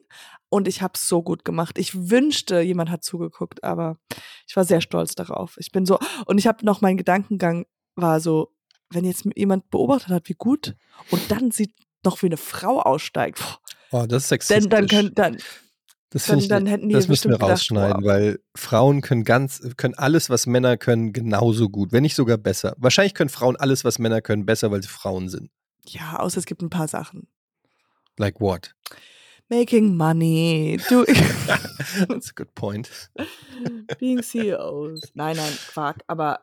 [0.49, 1.77] und ich habe es so gut gemacht.
[1.77, 3.97] Ich wünschte, jemand hat zugeguckt, aber
[4.47, 5.55] ich war sehr stolz darauf.
[5.57, 7.65] Ich bin so, und ich habe noch, mein Gedankengang
[7.95, 8.53] war so,
[8.93, 10.75] wenn jetzt jemand beobachtet hat, wie gut,
[11.11, 11.73] und dann sieht
[12.03, 13.59] noch, wie eine Frau aussteigt, boah,
[14.03, 14.69] Oh, das ist sexistisch.
[14.69, 15.37] dann, dann, können, dann,
[16.09, 19.01] das dann, ich, dann hätten die das müssen wir bestimmt gedacht, rausschneiden, boah, weil Frauen
[19.01, 22.75] können ganz, können alles, was Männer können, genauso gut, wenn nicht sogar besser.
[22.77, 25.51] Wahrscheinlich können Frauen alles, was Männer können, besser, weil sie Frauen sind.
[25.85, 27.27] ja, außer es gibt ein paar Sachen.
[28.17, 28.73] Like what?
[29.49, 31.03] Making money, do,
[32.07, 32.89] That's a good point.
[33.99, 35.11] Being CEOs.
[35.13, 35.97] Nein, nein, Quark.
[36.07, 36.39] Aber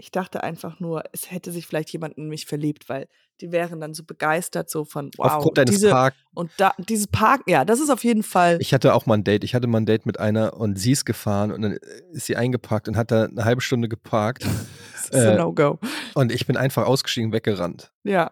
[0.00, 3.08] ich dachte einfach nur, es hätte sich vielleicht jemand in mich verliebt, weil
[3.40, 6.14] die wären dann so begeistert, so von, wow, Aufgrund deines diese, Park.
[6.34, 9.24] und da, dieses Park, ja, das ist auf jeden Fall, Ich hatte auch mal ein
[9.24, 9.44] Date.
[9.44, 11.78] Ich hatte mal ein Date mit einer und sie ist gefahren und dann
[12.12, 14.44] ist sie eingeparkt und hat da eine halbe Stunde geparkt
[14.94, 15.78] das ist ein äh, No-Go.
[16.14, 17.92] und ich bin einfach ausgestiegen, weggerannt.
[18.04, 18.30] Ja,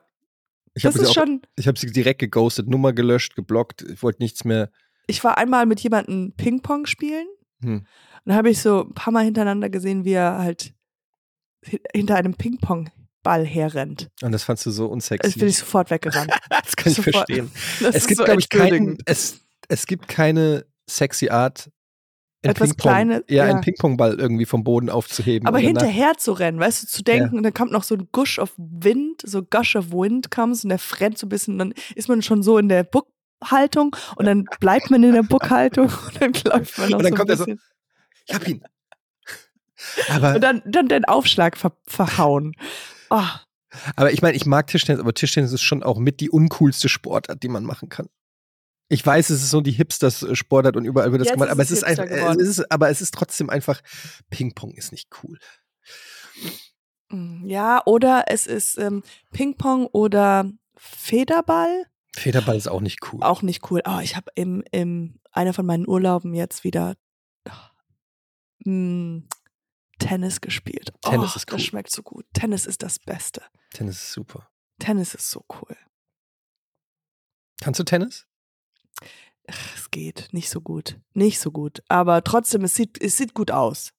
[0.75, 3.83] Ich das habe sie, ist auch- schon, ich hab sie direkt geghostet, Nummer gelöscht, geblockt.
[3.83, 4.71] Ich wollte nichts mehr.
[5.09, 7.27] ich war einmal mit jemandem Ping-Pong spielen
[7.63, 7.79] Hm.
[7.79, 7.87] und
[8.27, 10.75] da habe ich so ein paar Mal hintereinander gesehen, wie er halt
[11.93, 14.09] hinter einem Ping-Pong-Ball herrennt.
[14.23, 15.39] Und das fandst du so Das unsexy.
[15.39, 16.31] bin ich sofort weggerannt.
[16.51, 17.51] das kann ich sofort- verstehen.
[17.81, 21.71] Das es gibt, so glaube ich, keinen, es, es gibt keine sexy Art,
[22.43, 23.51] Etwas Kleines, ja, ja.
[23.51, 25.49] einen Ping-Pong-Ball irgendwie vom Boden aufzuheben.
[25.49, 28.39] Aber hinterher zu rennen, weißt du, zu denken, und dann kommt noch so ein Gush
[28.39, 32.09] of Wind, so Gush of Wind comes und der frennt so ein bisschen, dann ist
[32.09, 36.33] man schon so in der Buckhaltung und dann bleibt man in der Buckhaltung und dann
[36.45, 37.61] läuft man noch Und dann so kommt er ein so, bisschen.
[38.29, 38.63] Ich hab ihn.
[40.09, 42.53] Aber, und dann, dann den Aufschlag ver verhauen.
[43.11, 43.23] Oh,
[43.95, 47.43] aber ich meine, ich mag Tischtennis, aber Tischtennis ist schon auch mit die uncoolste Sportart,
[47.43, 48.09] die man machen kann.
[48.89, 51.71] Ich weiß, es ist so die Hipster-Sportart und überall wird das Jetzt gemacht, aber es
[51.71, 52.41] es ist einfach, geworden.
[52.41, 53.81] es ist, aber es ist trotzdem einfach,
[54.31, 55.39] Ping-Pong ist nicht cool.
[57.09, 59.03] mm, ja, oder es ist ähm,
[59.33, 61.87] Ping-Pong oder Federball.
[62.15, 63.23] Federball ist auch nicht cool.
[63.23, 63.83] Auch nicht cool.
[63.87, 66.95] Oh, ich habe im, im einer von meinen Urlauben jetzt wieder
[67.49, 69.29] oh, mm,
[69.99, 70.93] Tennis gespielt.
[71.03, 71.59] Tennis oh, ist cool.
[71.59, 72.27] Das schmeckt so gut.
[72.33, 73.43] Tennis ist das Beste.
[73.73, 74.49] Tennis ist super.
[74.79, 75.77] Tennis ist so cool.
[77.61, 78.27] Kannst du Tennis?
[79.49, 81.01] Ach, Es geht nicht so gut.
[81.15, 81.83] Nicht so gut.
[81.89, 83.93] Aber trotzdem, es sieht, es sieht gut aus.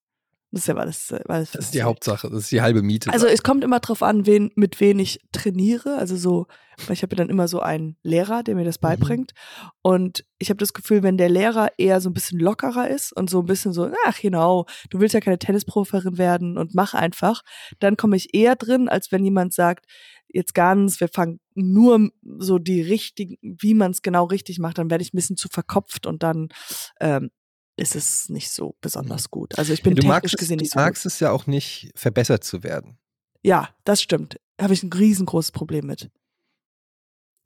[0.52, 1.14] Das ist ja alles.
[1.28, 3.12] alles das ist die Hauptsache, das ist die halbe Miete.
[3.12, 5.98] Also es kommt immer drauf an, wen, mit wen ich trainiere.
[5.98, 6.48] Also so,
[6.86, 8.82] weil ich habe ja dann immer so einen Lehrer, der mir das Mhm.
[8.82, 9.32] beibringt.
[9.82, 13.30] Und ich habe das Gefühl, wenn der Lehrer eher so ein bisschen lockerer ist und
[13.30, 17.42] so ein bisschen so, ach genau, du willst ja keine Tennisproferin werden und mach einfach,
[17.80, 19.86] dann komme ich eher drin, als wenn jemand sagt,
[20.30, 24.90] jetzt ganz, wir fangen nur so die richtigen, wie man es genau richtig macht, dann
[24.90, 26.50] werde ich ein bisschen zu verkopft und dann
[27.00, 27.32] ähm,
[27.78, 29.58] ist es nicht so besonders gut.
[29.58, 30.86] Also ich bin du technisch magst, es, gesehen du nicht so gut.
[30.86, 32.98] magst es ja auch nicht, verbessert zu werden.
[33.44, 34.40] Ja, das stimmt.
[34.60, 36.10] Habe ich ein riesengroßes Problem mit.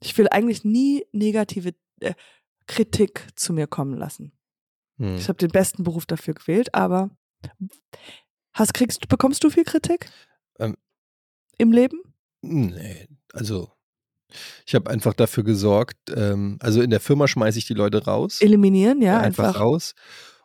[0.00, 2.14] Ich will eigentlich nie negative äh,
[2.66, 4.32] Kritik zu mir kommen lassen.
[4.98, 5.16] Hm.
[5.16, 7.10] Ich habe den besten Beruf dafür gewählt, aber
[8.54, 10.10] hast, kriegst, bekommst du viel Kritik
[10.58, 10.76] Ähm.
[11.58, 12.00] im Leben?
[12.40, 13.70] Nee, also
[14.66, 18.40] ich habe einfach dafür gesorgt, ähm, also in der Firma schmeiße ich die Leute raus.
[18.40, 19.60] Eliminieren, ja, einfach, einfach.
[19.60, 19.94] raus.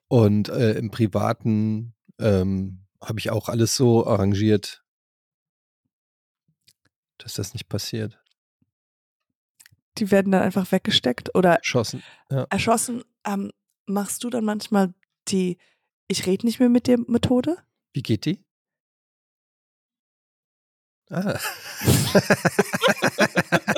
[0.07, 4.83] Und äh, im Privaten ähm, habe ich auch alles so arrangiert,
[7.17, 8.19] dass das nicht passiert.
[9.97, 12.03] Die werden dann einfach weggesteckt oder Schossen.
[12.29, 13.03] erschossen.
[13.25, 13.51] Ähm,
[13.87, 14.93] machst du dann manchmal
[15.27, 15.57] die
[16.07, 17.57] Ich rede nicht mehr mit dir Methode?
[17.93, 18.43] Wie geht die?
[21.09, 21.39] Ah.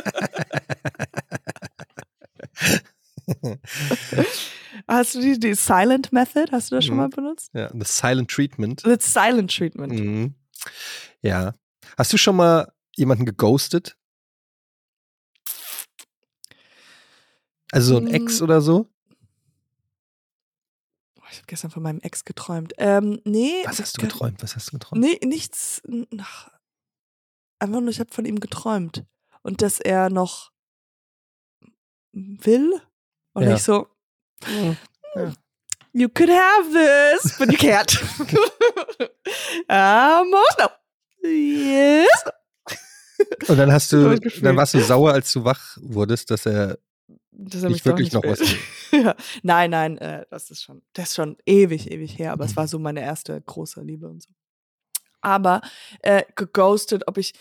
[4.87, 6.51] Hast du die, die Silent Method?
[6.51, 7.01] Hast du das schon Mhm.
[7.01, 7.51] mal benutzt?
[7.53, 8.85] ja, das Silent Treatment.
[8.85, 9.93] Das Silent Treatment.
[9.93, 10.35] Mhm.
[11.21, 11.53] Ja.
[11.97, 13.97] Hast du schon mal jemanden geghostet?
[17.71, 18.43] Also so ein Ex Mm.
[18.43, 18.87] oder so?
[21.31, 22.73] Ich habe gestern von meinem Ex geträumt.
[22.77, 23.61] Ähm, nee.
[23.65, 24.41] Was hast du ge- geträumt?
[24.41, 25.01] Was hast du geträumt?
[25.03, 25.81] Nee, nichts.
[26.19, 26.49] Ach,
[27.59, 29.05] einfach nur, ich habe von ihm geträumt.
[29.43, 30.51] Und dass er noch
[32.11, 32.81] will.
[33.39, 33.55] Und Ja.
[33.55, 33.87] ich so,
[35.15, 35.33] Ja.
[35.93, 37.99] you could have this, but you can't.
[39.67, 40.67] Almost no.
[41.29, 42.07] Yes.
[43.47, 46.79] Und dann hast So du, dann warst du sauer, als du wach wurdest, dass er
[47.31, 48.39] Dass er Nicht mich wirklich noch was
[48.91, 49.15] ja.
[49.43, 52.55] Nein, nein, äh, das ist schon, das ist schon ewig, ewig her, aber es Mhm.
[52.57, 54.29] war so meine erste große Liebe und so.
[55.21, 55.61] Aber
[56.01, 57.33] äh, geghostet, ob ich.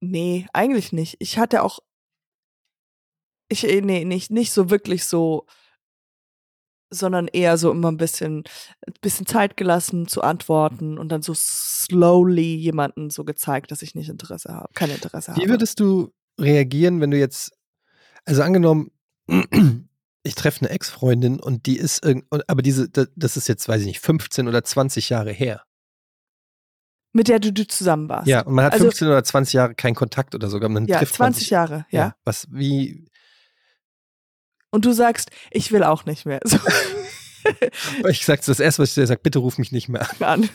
[0.00, 1.16] Nee, eigentlich nicht.
[1.20, 1.78] Ich hatte auch.
[3.52, 5.46] Ich, äh, nee, nicht, nicht so wirklich so,
[6.90, 8.44] sondern eher so immer ein bisschen,
[8.86, 13.94] ein bisschen Zeit gelassen zu antworten und dann so slowly jemanden so gezeigt, dass ich
[13.94, 15.40] nicht Interesse habe, kein Interesse habe.
[15.42, 17.52] Wie würdest du reagieren, wenn du jetzt,
[18.24, 18.90] also angenommen,
[20.22, 23.80] ich treffe eine Ex-Freundin und die ist irgend, aber diese, da- das ist jetzt, weiß
[23.82, 25.62] ich nicht, 15 oder 20 Jahre her.
[27.14, 28.26] Mit der du, du zusammen warst.
[28.28, 30.68] Ja, und man hat Also- 15 oder 20 Jahre keinen Kontakt oder sogar.
[30.70, 32.14] Dann ja trifft man 20 sich, Jahre, ja.
[32.24, 33.06] Was, wie,
[34.72, 36.40] Und du sagst, ich will auch nicht mehr.
[36.50, 36.58] So.
[38.08, 40.48] ich sag's das erste, was ich dir sage, bitte ruf mich nicht mehr an.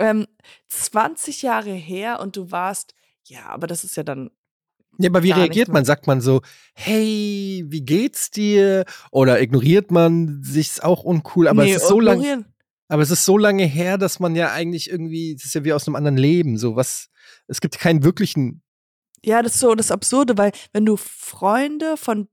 [0.00, 0.26] ähm,
[0.68, 2.94] 20 Jahre her und du warst,
[3.26, 4.30] ja, aber das ist ja dann,
[4.98, 5.84] Ja, aber wie reagiert man?
[5.84, 6.42] Sagt man so,
[6.74, 8.84] hey, wie geht's dir?
[9.12, 11.46] Oder ignoriert man sich's auch uncool?
[11.46, 12.44] Aber nee, es ist so lange,
[12.88, 15.72] aber es ist so lange her, dass man ja eigentlich irgendwie, es ist ja wie
[15.72, 16.58] aus einem anderen Leben.
[16.58, 17.08] So was,
[17.46, 18.62] es gibt keinen wirklichen,
[19.24, 22.28] Ja, das ist so das Absurde, weil wenn du Freunde von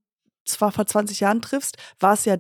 [0.50, 2.38] zwar vor 20 Jahren triffst, war es ja,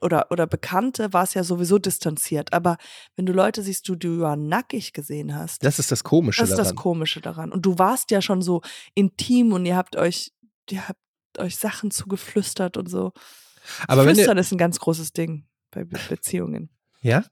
[0.00, 2.52] oder, oder Bekannte, war es ja sowieso distanziert.
[2.52, 2.76] Aber
[3.16, 6.50] wenn du Leute siehst, du, du ja nackig gesehen hast, das ist das Komische das
[6.50, 6.74] ist daran.
[6.74, 7.52] das Komische daran.
[7.52, 8.62] Und du warst ja schon so
[8.94, 10.32] intim und ihr habt euch,
[10.70, 10.98] ihr habt
[11.38, 13.12] euch Sachen zugeflüstert und so.
[13.86, 16.70] aber Flüstern ist ein ganz großes Ding bei Be Beziehungen.
[17.00, 17.24] ja,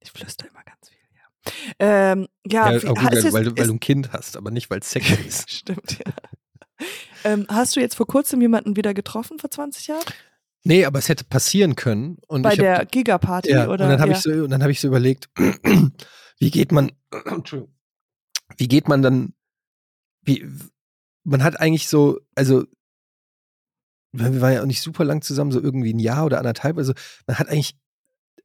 [0.00, 1.72] Ich flüster immer ganz viel, ja.
[1.78, 4.70] Ähm, ja, ja auch gut, weil, weil, du, weil du ein Kind hast, aber nicht,
[4.70, 5.50] weil es sexy ist.
[5.50, 6.12] Stimmt, ja.
[7.26, 10.04] Ähm, hast du jetzt vor kurzem jemanden wieder getroffen, vor 20 Jahren?
[10.64, 12.18] Nee, aber es hätte passieren können.
[12.26, 13.50] Und Bei ich hab, der Giga-Party?
[13.50, 13.84] Ja, oder?
[13.84, 14.16] und dann habe ja.
[14.16, 15.28] ich so, und dann habe ich so überlegt,
[16.38, 16.92] wie geht man,
[18.56, 19.34] wie geht man dann,
[20.22, 20.44] wie,
[21.24, 22.64] man hat eigentlich so, also,
[24.12, 26.94] wir waren ja auch nicht super lang zusammen, so irgendwie ein Jahr oder anderthalb, also,
[27.26, 27.76] man hat eigentlich,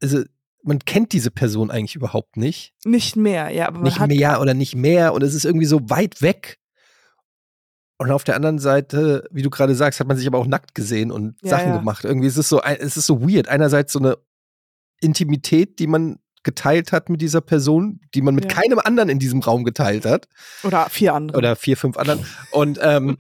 [0.01, 0.23] also,
[0.63, 4.75] man kennt diese Person eigentlich überhaupt nicht, Nicht mehr, ja, aber nicht mehr oder nicht
[4.75, 6.59] mehr und es ist irgendwie so weit weg.
[8.02, 10.74] Und auf der anderen Seite, wie du gerade sagst, hat man sich aber auch nackt
[10.74, 11.78] gesehen und Ja, Sachen ja.
[11.78, 12.04] gemacht.
[12.04, 13.47] Irgendwie ist es so, es ist so weird.
[13.47, 14.18] Einerseits so eine
[15.02, 18.60] Intimität, die man geteilt hat mit dieser Person, die man mit Ja.
[18.62, 20.28] keinem anderen in diesem Raum geteilt hat.
[20.64, 21.38] Oder vier andere.
[21.38, 22.26] Oder vier, fünf anderen.
[22.49, 23.18] Und ähm,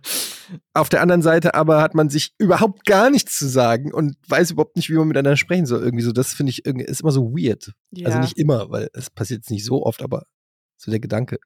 [0.73, 4.49] auf der anderen Seite aber hat man sich überhaupt gar nichts zu sagen und weiß
[4.49, 5.83] überhaupt nicht, wie man miteinander sprechen soll.
[5.83, 7.71] Irgendwie so, das finde ich irgendwie, ist immer so weird.
[7.91, 8.07] ja.
[8.07, 10.25] Also nicht immer, weil es passiert jetzt nicht so oft, aber
[10.77, 11.37] so der Gedanke.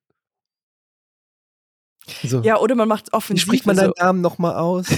[2.23, 2.41] So.
[2.41, 3.43] ja, oder man macht Wie offensiv.
[3.43, 4.85] spricht man so, deinen Namen nochmal aus?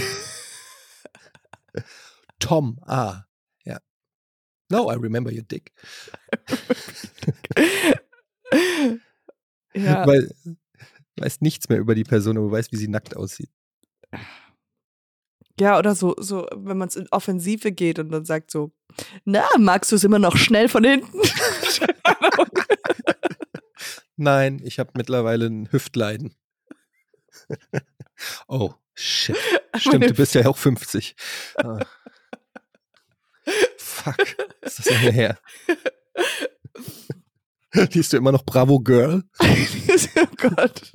[2.39, 3.23] Tom, ah.
[4.69, 5.71] No, I remember your dick.
[9.73, 10.05] ja.
[10.07, 10.55] Weil du
[11.17, 13.49] weißt nichts mehr über die Person, aber du weißt, wie sie nackt aussieht.
[15.59, 18.71] Ja, oder so, so, wenn man es in Offensive geht und dann sagt so,
[19.25, 21.19] na, magst du es immer noch schnell von hinten?
[24.17, 26.35] Nein, ich habe mittlerweile ein Hüftleiden.
[28.47, 29.37] oh, shit.
[29.75, 31.15] Stimmt, du bist ja auch 50.
[31.57, 31.79] Ah.
[33.77, 34.17] Fuck,
[34.61, 35.39] ist das lange her.
[37.91, 39.23] Liest du immer noch Bravo Girl?
[39.39, 40.91] oh Gott,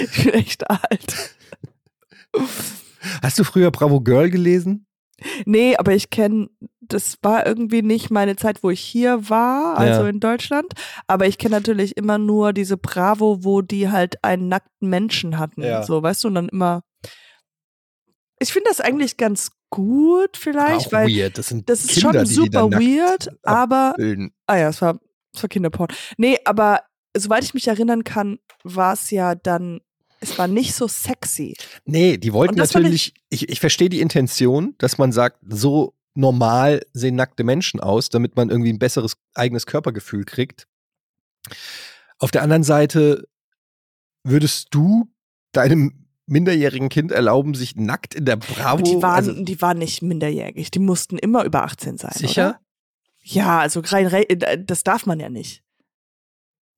[0.00, 1.36] ich bin echt alt.
[3.22, 4.86] Hast du früher Bravo Girl gelesen?
[5.44, 6.48] Nee, aber ich kenne,
[6.88, 10.08] das war irgendwie nicht meine Zeit, wo ich hier war, also Ja.
[10.08, 10.72] in Deutschland.
[11.06, 15.62] Aber ich kenne natürlich immer nur diese Bravo, wo die halt einen nackten Menschen hatten.
[15.62, 15.82] Ja.
[15.84, 16.82] So, weißt du, und dann immer.
[18.40, 21.38] Ich finde das eigentlich ganz gut, vielleicht, weil weird.
[21.38, 23.94] Das das ist Kinder, schon super weird, aber.
[24.46, 24.98] Ah ja, es war,
[25.32, 25.88] es war Kinderporn.
[26.16, 26.82] Nee, aber
[27.16, 29.80] soweit ich mich erinnern kann, war es ja dann.
[30.20, 31.56] Es war nicht so sexy.
[31.84, 37.16] Nee, die wollten natürlich, ich, ich verstehe die Intention, dass man sagt, so normal sehen
[37.16, 40.66] nackte Menschen aus, damit man irgendwie ein besseres eigenes Körpergefühl kriegt.
[42.18, 43.28] Auf der anderen Seite
[44.24, 45.10] würdest du
[45.52, 50.02] deinem minderjährigen Kind erlauben, sich nackt in der Bravo die waren, also, die waren nicht
[50.02, 50.70] minderjährig.
[50.70, 52.12] Die mussten immer über 18 sein.
[52.14, 52.48] sicher?
[52.48, 52.60] Oder?
[53.24, 54.24] Ja, also rein, rein,
[54.66, 55.62] das darf man ja nicht.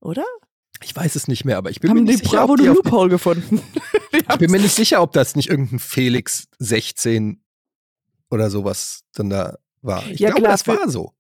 [0.01, 0.25] Oder?
[0.83, 2.59] Ich weiß es nicht mehr, aber ich bin Haben mir die nicht sicher, Bravo ob
[2.59, 3.61] die Loophole gefunden?
[4.31, 7.44] Ich bin mir nicht sicher, ob das nicht irgendein Felix 16
[8.35, 10.07] oder sowas dann da war.
[10.11, 11.13] Ich Ja, glaube, das war so.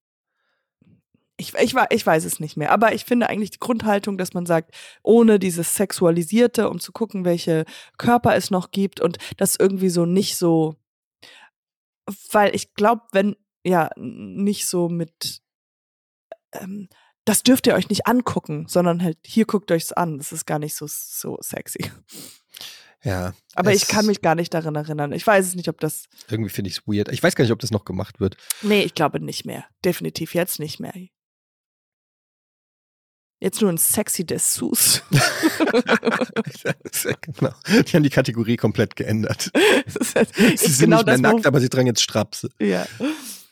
[1.36, 4.46] Ich, ich, ich weiß es nicht mehr, aber ich finde eigentlich die Grundhaltung, dass man
[4.46, 7.64] sagt, ohne dieses Sexualisierte, um zu gucken, welche
[7.98, 10.76] Körper es noch gibt und das irgendwie so nicht so,
[12.30, 13.34] weil ich glaube, wenn,
[13.64, 15.40] ja, nicht so mit,
[16.52, 16.88] ähm,
[17.24, 20.18] das dürft ihr euch nicht angucken, sondern halt, hier guckt euch's an.
[20.18, 21.90] Das ist gar nicht so, so sexy.
[23.04, 23.34] Ja.
[23.54, 25.12] Aber ich kann mich gar nicht daran erinnern.
[25.12, 27.08] Ich weiß es nicht, ob das, Irgendwie finde ich es weird.
[27.10, 28.36] Ich weiß gar nicht, ob das noch gemacht wird.
[28.62, 29.64] nee, ich glaube nicht mehr.
[29.84, 30.94] Definitiv jetzt nicht mehr.
[33.40, 35.02] Jetzt nur ein sexy Dessous.
[37.20, 37.52] genau.
[37.68, 39.50] Die haben die Kategorie komplett geändert.
[40.14, 42.48] Halt- Sie sind genau nicht mehr nackt, aber sie tragen jetzt Strapse.
[42.58, 42.86] ja.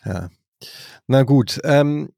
[0.04, 0.30] Ja.
[1.06, 1.60] Na gut.
[1.64, 2.12] Ähm,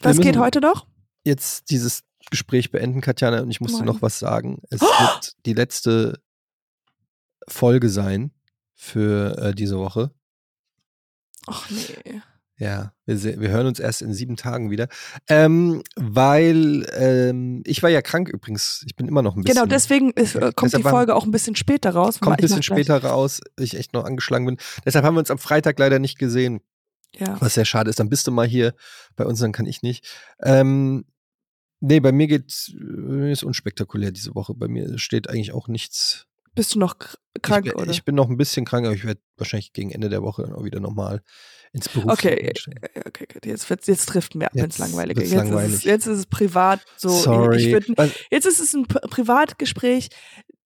[0.00, 0.86] Was geht heute noch?
[1.24, 3.86] Jetzt dieses Gespräch beenden, Katjana, und ich musste Moin.
[3.86, 4.62] noch was sagen.
[4.70, 6.20] Es wird die letzte
[7.48, 8.30] Folge sein
[8.74, 10.12] für äh, diese Woche.
[11.46, 12.20] Ach nee.
[12.60, 14.88] Ja, wir, wir hören uns erst in sieben Tagen wieder.
[15.28, 18.82] Ähm, weil ähm, ich war ja krank übrigens.
[18.86, 19.54] Ich bin immer noch ein bisschen.
[19.54, 22.18] Genau, deswegen ist, äh, kommt die Folge auch ein bisschen später raus.
[22.18, 24.56] kommt ein bisschen gleich- später raus, ich echt noch angeschlagen bin.
[24.84, 26.60] Deshalb haben wir uns am Freitag leider nicht gesehen,
[27.16, 27.40] Ja.
[27.40, 28.00] was sehr schade ist.
[28.00, 28.74] Dann bist du mal hier
[29.14, 30.04] bei uns, dann kann ich nicht.
[30.42, 31.04] Ähm,
[31.78, 34.54] nee, bei mir geht äh, ist unspektakulär diese Woche.
[34.54, 36.26] Bei mir steht eigentlich auch nichts.
[36.58, 37.90] Bist du noch kr- krank, ich, bin- oder?
[37.90, 40.52] ich bin noch ein bisschen krank, aber ich werde wahrscheinlich gegen Ende der Woche dann
[40.54, 41.22] auch wieder normal
[41.72, 42.12] ins Beruf.
[42.12, 43.48] Okay, okay, okay, okay.
[43.48, 45.32] Jetzt, wird's, jetzt trifft mir ab, wenn es Jetzt langweilig ist.
[45.32, 47.08] Jetzt, Ist es, jetzt ist es privat so.
[47.10, 47.56] Sorry.
[47.66, 50.08] Ich würd, jetzt ist es ein Pri- Privatgespräch,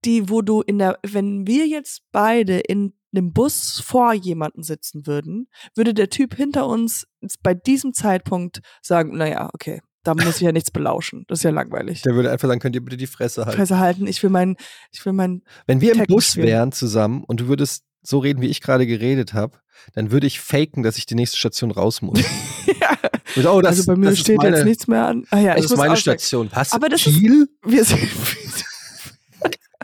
[0.05, 5.07] die, wo du in der, wenn wir jetzt beide in einem Bus vor jemanden sitzen
[5.07, 7.07] würden, würde der Typ hinter uns
[7.43, 11.25] bei diesem Zeitpunkt sagen, naja, okay, da muss ich ja nichts belauschen.
[11.29, 12.03] Das ist ja langweilig.
[12.03, 13.57] der würde einfach sagen, könnt ihr bitte die Fresse halten.
[13.57, 14.57] Fresse halten, ich will mein,
[14.91, 16.47] ich will mein, Wenn wir im Tekken Bus spielen.
[16.47, 19.59] wären zusammen und du würdest so reden, wie ich gerade geredet habe,
[19.95, 22.21] dann würde ich faken, dass ich die nächste Station raus muss.
[22.81, 22.91] ja.
[23.37, 25.25] Und, oh, das, also bei mir ist steht meine, jetzt nichts mehr an.
[25.31, 25.97] Ah ja, Das ich ist meine.
[25.97, 26.51] Station.
[26.53, 26.73] Was?
[26.73, 27.49] Aber das ist- Kiel?
[27.65, 28.01] Wir sind,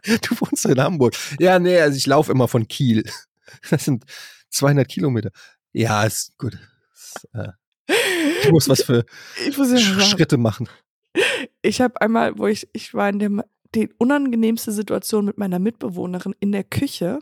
[0.22, 1.14] Du wohnst in Hamburg.
[1.38, 3.04] Ja, nee, also ich laufe immer von Kiel.
[3.70, 4.04] Das sind
[4.50, 5.30] 200 Kilometer.
[5.72, 6.54] Ja, ist gut.
[6.94, 7.48] Ist, äh,
[8.42, 9.04] ich muss was für
[9.46, 10.68] ich muss ja Schritte machen.
[11.62, 13.30] ich habe einmal, wo ich, ich war in der
[13.74, 17.18] die unangenehmste Situation mit meiner Mitbewohnerin in der Küche.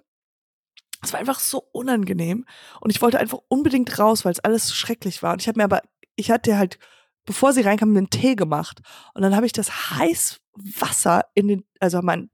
[1.03, 2.47] Es war einfach so unangenehm
[2.81, 5.33] und ich wollte einfach unbedingt raus, weil es alles so schrecklich war.
[5.33, 5.83] Und ich habe mir aber,
[6.14, 6.79] ich hatte halt,
[7.25, 8.81] bevor sie reinkam, einen Tee gemacht
[9.14, 12.31] und dann habe ich das Heißwasser in den, also mein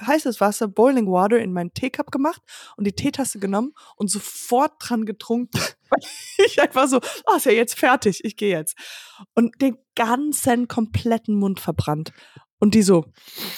[0.00, 2.42] heißes Wasser, Boiling Water in meinen Teecup gemacht
[2.76, 5.50] und die Teetasse genommen und sofort dran getrunken.
[5.90, 6.00] Weil
[6.46, 8.76] ich einfach so, oh, ist ja jetzt fertig, ich gehe jetzt.
[9.34, 12.12] Und den ganzen kompletten Mund verbrannt.
[12.58, 13.04] Und die so,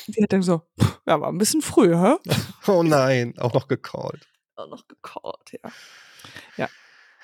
[0.09, 2.17] die hat dann so, "Pff, ja, war ein bisschen früh, hä?
[2.67, 4.27] Oh nein, auch noch gecallt.
[4.57, 5.71] Auch noch gecallt, ja.
[6.57, 6.69] Ja.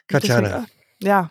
[0.06, 0.64] Katjana.
[0.64, 0.66] Äh,
[1.06, 1.30] Ja.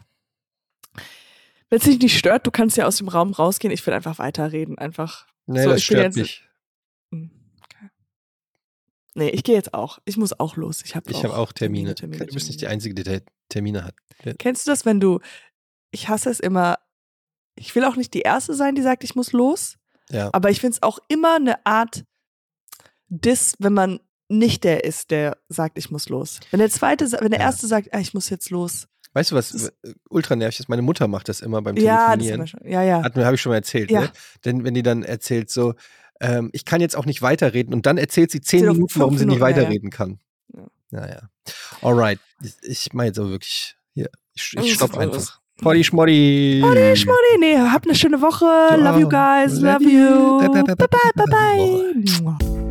[1.69, 3.71] Wenn es dich nicht stört, du kannst ja aus dem Raum rausgehen.
[3.73, 4.77] Ich will einfach weiterreden.
[4.77, 5.25] Einfach.
[5.45, 6.43] Nee, So, das stört jetzt- mich.
[9.13, 9.99] Nee, ich gehe jetzt auch.
[10.05, 10.81] Ich muss auch los.
[10.85, 11.95] Ich habe Ich habe auch Termine.
[11.95, 12.73] Termine, du bist nicht die Termine.
[12.73, 13.95] Einzige, die Ter- Termine hat.
[14.39, 15.19] Kennst du das, wenn du
[15.91, 16.77] ich hasse es immer.
[17.55, 19.75] Ich will auch nicht die Erste sein, die sagt, ich muss los.
[20.09, 20.29] Ja.
[20.31, 22.05] Aber ich finde es auch immer eine Art
[23.09, 23.99] Diss, wenn man
[24.29, 26.39] nicht der ist, der sagt, ich muss los.
[26.51, 27.47] Wenn der Zweite, wenn der Ja.
[27.47, 28.87] Erste sagt, ah, ich muss jetzt los.
[29.13, 29.73] Weißt du, was Das-
[30.09, 30.69] ultra nervig ist?
[30.69, 31.83] Meine Mutter macht das immer beim Ja,
[32.15, 32.35] das Telefonieren.
[32.35, 32.61] immer schon.
[32.65, 33.03] Ja, ja.
[33.03, 34.01] Habe ich schon mal erzählt, Ja.
[34.01, 34.11] ne?
[34.45, 35.73] Denn wenn die dann erzählt so,
[36.21, 39.25] ähm, ich kann jetzt auch nicht weiterreden und dann erzählt sie zehn Minuten, warum sie
[39.25, 39.55] nicht Minuten, ja, ja.
[39.57, 40.19] weiterreden kann.
[40.53, 40.67] Ja.
[40.91, 41.21] Naja.
[41.81, 42.19] Alright.
[42.43, 45.39] Ich, ich mache jetzt aber wirklich, hier, ich, ich stopp einfach.
[45.61, 46.61] Poddy Schmoddy.
[46.63, 48.45] Schmoddy, Schmoddy, nee, habt eine schöne Woche.
[48.77, 50.39] Love you guys, Love you.
[50.39, 52.70] bye, bye, bye bye, bye.